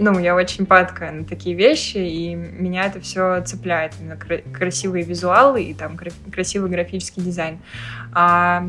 [0.00, 3.94] ну, я очень падкая на такие вещи, и меня это все цепляет.
[4.00, 4.16] Именно
[4.52, 5.98] красивые визуалы и там
[6.32, 7.58] красивый графический дизайн.
[8.12, 8.64] А,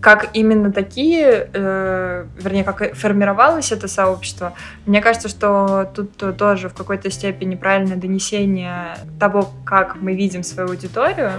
[0.00, 4.52] как именно такие, э, вернее, как формировалось это сообщество,
[4.84, 10.68] мне кажется, что тут тоже в какой-то степени правильное донесение того, как мы видим свою
[10.68, 11.32] аудиторию,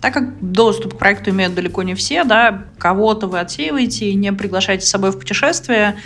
[0.00, 4.32] так как доступ к проекту имеют далеко не все, да, кого-то вы отсеиваете и не
[4.32, 5.96] приглашаете с собой в путешествие,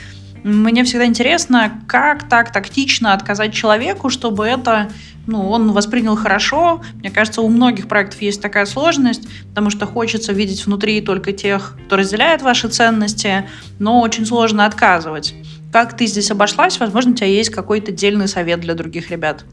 [0.42, 4.90] мне всегда интересно, как так тактично отказать человеку, чтобы это
[5.26, 6.82] ну, он воспринял хорошо.
[6.96, 11.78] Мне кажется, у многих проектов есть такая сложность, потому что хочется видеть внутри только тех,
[11.86, 15.34] кто разделяет ваши ценности, но очень сложно отказывать.
[15.72, 16.78] Как ты здесь обошлась?
[16.78, 19.46] Возможно, у тебя есть какой-то дельный совет для других ребят.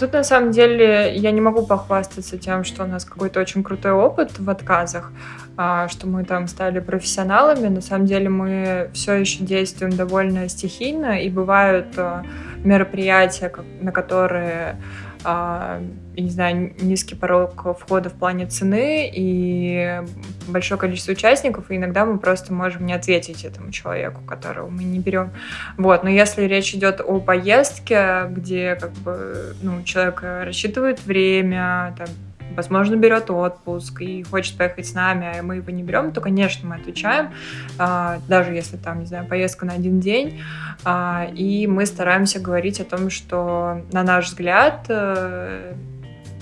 [0.00, 3.92] Тут на самом деле я не могу похвастаться тем, что у нас какой-то очень крутой
[3.92, 5.12] опыт в отказах,
[5.58, 7.68] а, что мы там стали профессионалами.
[7.68, 12.24] На самом деле мы все еще действуем довольно стихийно, и бывают а,
[12.64, 14.76] мероприятия, на которые
[15.24, 15.80] я
[16.16, 20.00] не знаю, низкий порог входа в плане цены и
[20.48, 24.98] большое количество участников, и иногда мы просто можем не ответить этому человеку, которого мы не
[24.98, 25.30] берем.
[25.76, 26.02] Вот.
[26.04, 32.08] Но если речь идет о поездке, где как бы, ну, человек рассчитывает время, там,
[32.56, 36.68] возможно, берет отпуск и хочет поехать с нами, а мы его не берем, то, конечно,
[36.68, 37.30] мы отвечаем,
[37.78, 40.42] а, даже если там, не знаю, поездка на один день,
[40.84, 45.74] а, и мы стараемся говорить о том, что, на наш взгляд, э,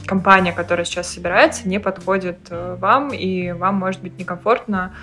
[0.07, 4.95] компания, которая сейчас собирается, не подходит э, вам, и вам может быть некомфортно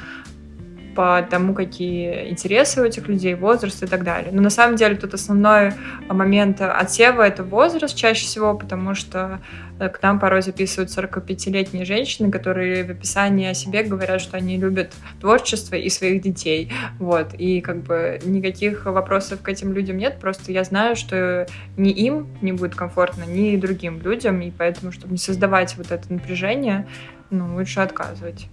[0.95, 4.31] по тому, какие интересы у этих людей, возраст и так далее.
[4.31, 5.73] Но на самом деле тут основной
[6.07, 9.41] момент отсева— это возраст чаще всего, потому что
[9.79, 14.57] э, к нам порой записывают 45-летние женщины, которые в описании о себе говорят, что они
[14.57, 16.71] любят творчество и своих детей.
[16.97, 17.33] Вот.
[17.33, 22.27] И как бы никаких вопросов к этим людям нет, просто я знаю, что ни им
[22.41, 26.87] не будет комфортно, ни другим людям, и поэтому, чтобы не создавать вот это напряжение,
[27.29, 28.47] ну, лучше отказывать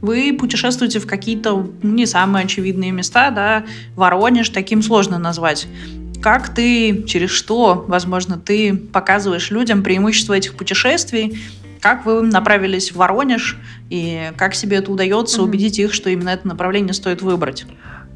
[0.00, 3.64] вы путешествуете в какие-то не самые очевидные места, да,
[3.96, 5.66] Воронеж таким сложно назвать.
[6.20, 11.38] Как ты, через что, возможно, ты показываешь людям преимущество этих путешествий,
[11.80, 13.56] как вы направились в Воронеж
[13.88, 15.44] и как себе это удается mm-hmm.
[15.44, 17.66] убедить их, что именно это направление стоит выбрать?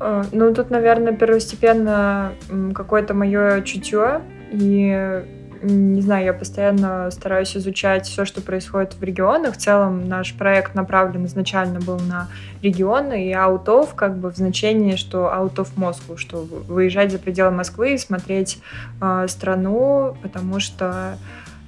[0.00, 2.32] Э, ну, тут, наверное, первостепенно
[2.74, 5.22] какое-то мое чутье и
[5.62, 9.54] не знаю, я постоянно стараюсь изучать все, что происходит в регионах.
[9.54, 12.28] В целом наш проект направлен изначально был на
[12.62, 17.50] регионы и of, как бы в значении, что out of Москву, что выезжать за пределы
[17.50, 18.60] Москвы и смотреть
[19.00, 21.16] э, страну, потому что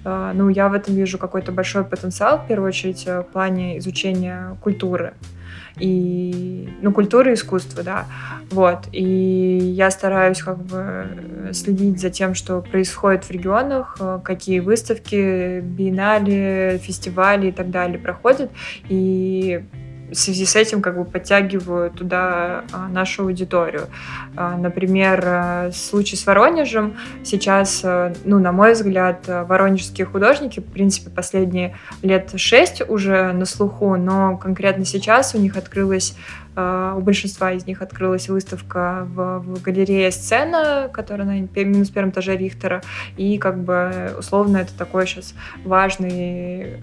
[0.04, 5.14] ну, я в этом вижу какой-то большой потенциал, в первую очередь, в плане изучения культуры
[5.78, 8.06] и, ну, культуры и искусства, да,
[8.50, 14.60] вот, и я стараюсь как бы следить за тем, что происходит в регионах, э, какие
[14.60, 18.50] выставки, биеннале, фестивали и так далее проходят,
[18.88, 19.64] и
[20.14, 23.88] в связи с этим как бы подтягиваю туда а, нашу аудиторию.
[24.36, 26.96] А, например, а, случай с Воронежем.
[27.22, 27.84] Сейчас,
[28.24, 34.36] ну, на мой взгляд, воронежские художники, в принципе, последние лет шесть уже на слуху, но
[34.36, 36.16] конкретно сейчас у них открылась
[36.56, 42.36] у большинства из них открылась выставка в, в галерее «Сцена», которая на минус первом этаже
[42.36, 42.80] Рихтера,
[43.16, 45.34] и как бы условно это такой сейчас
[45.64, 46.76] важный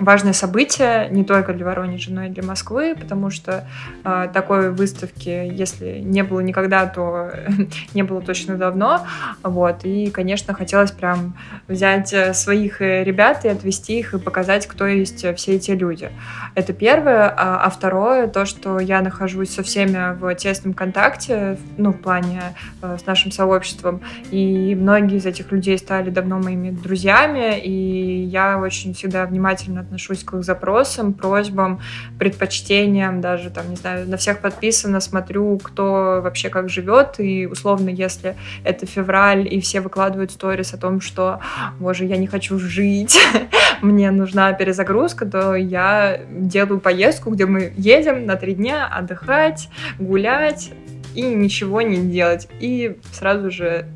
[0.00, 3.68] важное событие не только для Воронежа, но и для Москвы, потому что
[4.04, 7.30] э, такой выставки, если не было никогда, то
[7.94, 9.06] не было точно давно.
[9.42, 9.84] Вот.
[9.84, 11.36] И, конечно, хотелось прям
[11.68, 16.10] взять э, своих э, ребят и отвести их и показать, кто есть все эти люди.
[16.54, 17.28] Это первое.
[17.28, 22.42] А, а второе, то, что я нахожусь со всеми в тесном контакте, ну, в плане
[22.82, 28.58] э, с нашим сообществом, и многие из этих людей стали давно моими друзьями, и я
[28.58, 31.80] очень всегда внимательно отношусь к их запросам, просьбам,
[32.16, 37.88] предпочтениям, даже там, не знаю, на всех подписано, смотрю, кто вообще как живет, и условно,
[37.88, 41.40] если это февраль, и все выкладывают сторис о том, что,
[41.80, 43.18] боже, я не хочу жить,
[43.82, 49.68] мне нужна перезагрузка, то я делаю поездку, где мы едем на три дня отдыхать,
[49.98, 50.70] гулять
[51.16, 52.48] и ничего не делать.
[52.60, 53.86] И сразу же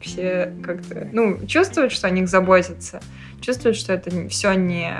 [0.00, 3.00] все как-то, ну, чувствуют, что о них заботятся
[3.40, 4.92] чувствует, что это все не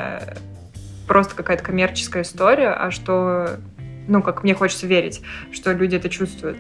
[1.07, 3.59] просто какая-то коммерческая история, а что,
[4.07, 6.57] ну, как мне хочется верить, что люди это чувствуют.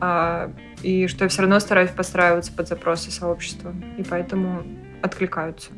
[0.00, 3.74] А, и что я все равно стараюсь подстраиваться под запросы сообщества.
[3.96, 4.62] И поэтому
[5.02, 5.70] откликаются.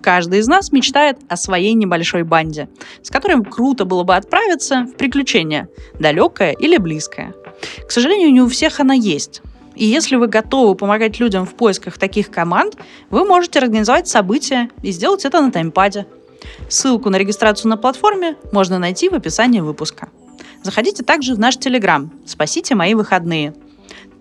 [0.00, 2.68] Каждый из нас мечтает о своей небольшой банде,
[3.02, 5.68] с которой круто было бы отправиться в приключения,
[5.98, 7.34] далекое или близкое.
[7.86, 9.42] К сожалению, не у всех она есть.
[9.74, 12.76] И если вы готовы помогать людям в поисках таких команд,
[13.10, 16.06] вы можете организовать события и сделать это на таймпаде.
[16.68, 20.08] Ссылку на регистрацию на платформе можно найти в описании выпуска.
[20.62, 23.54] Заходите также в наш Телеграм «Спасите мои выходные».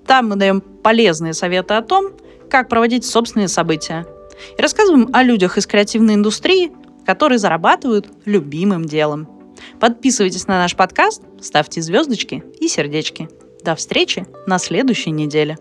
[0.08, 2.12] Там мы даем полезные советы о том,
[2.50, 4.06] как проводить собственные события.
[4.58, 6.72] И рассказываем о людях из креативной индустрии,
[7.06, 9.28] которые зарабатывают любимым делом.
[9.80, 13.30] Подписывайтесь на наш подкаст, ставьте звездочки и сердечки.
[13.64, 15.58] До встречи на следующей неделе.